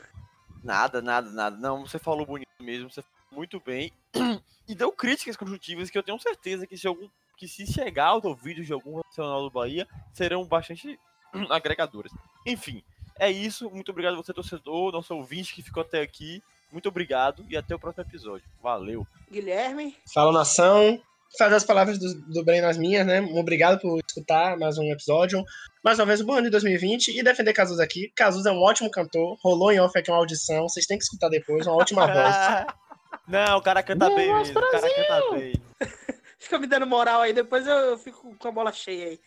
[0.63, 1.55] Nada, nada, nada.
[1.57, 3.91] Não, você falou bonito mesmo, você falou muito bem.
[4.67, 7.07] E deu críticas conjuntivas que eu tenho certeza que se algum
[7.37, 10.99] que se chegar ao ouvido de algum profissional do Bahia, serão bastante
[11.51, 12.11] agregadoras.
[12.45, 12.83] Enfim,
[13.19, 13.69] é isso.
[13.69, 16.41] Muito obrigado você, torcedor, nosso ouvinte que ficou até aqui.
[16.71, 18.47] Muito obrigado e até o próximo episódio.
[18.61, 19.05] Valeu.
[19.31, 21.01] Guilherme, Fala nação.
[21.37, 23.21] Fazer as palavras do, do Breno as minhas, né?
[23.33, 25.43] Obrigado por escutar mais um episódio.
[25.83, 28.11] Mais uma vez, um bom ano de 2020 e defender Cazuza aqui.
[28.15, 31.29] Cazuza é um ótimo cantor, rolou em off aqui uma audição, vocês têm que escutar
[31.29, 32.35] depois, uma ótima voz.
[33.27, 34.59] Não, o cara canta bem mesmo.
[34.59, 35.53] O cara canta bem.
[36.39, 39.19] fica me dando moral aí, depois eu, eu fico com a bola cheia aí.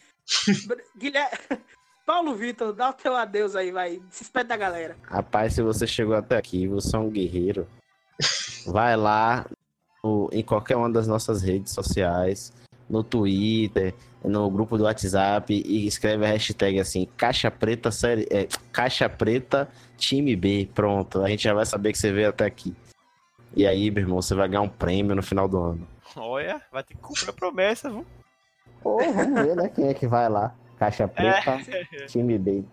[0.97, 1.39] Guilherme,
[2.07, 4.01] Paulo Vitor, dá o teu adeus aí, vai.
[4.11, 4.97] Se despede da galera.
[5.03, 7.69] Rapaz, se você chegou até aqui, você é um guerreiro.
[8.67, 9.47] Vai lá
[10.05, 12.53] no- em qualquer uma das nossas redes sociais,
[12.89, 13.95] no Twitter,
[14.25, 19.69] no grupo do WhatsApp e escreve a hashtag assim, Caixa Preta série, é, Caixa Preta
[19.97, 20.69] Time B.
[20.75, 22.75] Pronto, a gente já vai saber que você veio até aqui.
[23.55, 25.89] E aí, meu irmão, você vai ganhar um prêmio no final do ano.
[26.17, 28.07] Olha, vai ter que cumprir a promessa, viu?
[28.83, 29.69] Pô, vamos ver, né?
[29.69, 30.55] Quem é que vai lá?
[30.79, 31.59] Caixa Preta,
[32.07, 32.65] Time B.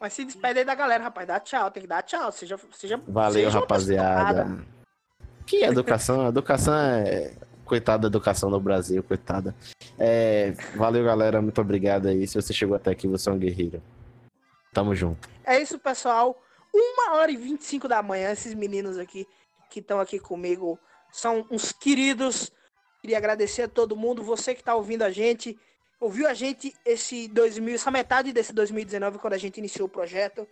[0.00, 1.26] Mas se despede aí da galera, rapaz.
[1.26, 2.30] Dá tchau, tem que dar tchau.
[2.32, 4.64] Seja, seja, Valeu, seja rapaziada.
[5.46, 6.28] Que educação?
[6.28, 7.32] Educação é.
[7.64, 9.54] Coitada da educação no Brasil, coitada.
[9.98, 11.40] É, valeu, galera.
[11.40, 12.26] Muito obrigado aí.
[12.26, 13.82] Se você chegou até aqui, você é um guerreiro.
[14.74, 15.28] Tamo junto.
[15.44, 16.38] É isso, pessoal.
[16.74, 19.26] Uma hora e 25 da manhã, esses meninos aqui
[19.70, 20.78] que estão aqui comigo
[21.10, 22.50] são uns queridos.
[23.00, 25.58] Queria agradecer a todo mundo, você que está ouvindo a gente,
[26.00, 30.46] ouviu a gente esse 2000, essa metade desse 2019 quando a gente iniciou o projeto.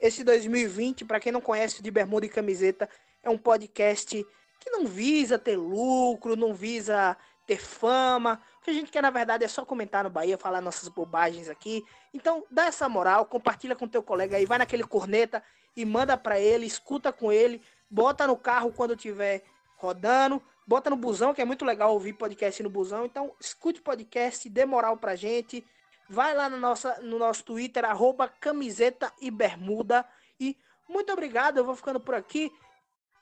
[0.00, 2.88] Esse 2020, para quem não conhece, de Bermuda e Camiseta,
[3.22, 4.26] é um podcast
[4.58, 7.16] que não visa ter lucro, não visa
[7.46, 8.40] ter fama.
[8.60, 11.48] O que a gente quer, na verdade, é só comentar no Bahia, falar nossas bobagens
[11.48, 11.84] aqui.
[12.12, 15.42] Então, dá essa moral, compartilha com teu colega aí, vai naquele corneta
[15.76, 19.42] e manda para ele, escuta com ele, bota no carro quando tiver
[19.76, 23.04] rodando, bota no busão, que é muito legal ouvir podcast no busão.
[23.06, 25.64] Então, escute podcast, dê moral pra gente,
[26.12, 30.04] Vai lá no, nossa, no nosso Twitter, arroba camiseta e bermuda.
[30.40, 30.56] E
[30.88, 32.52] muito obrigado, eu vou ficando por aqui.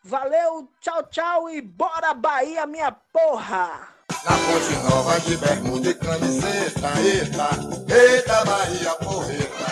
[0.04, 3.88] Valeu, tchau, tchau e bora Bahia, minha porra!
[4.24, 7.48] Na ponte nova de bermuda e camiseta, eita,
[7.92, 9.66] eita Bahia porreta.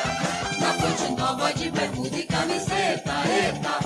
[0.61, 3.86] Na ponte nova de bermuda e camiseta, eita.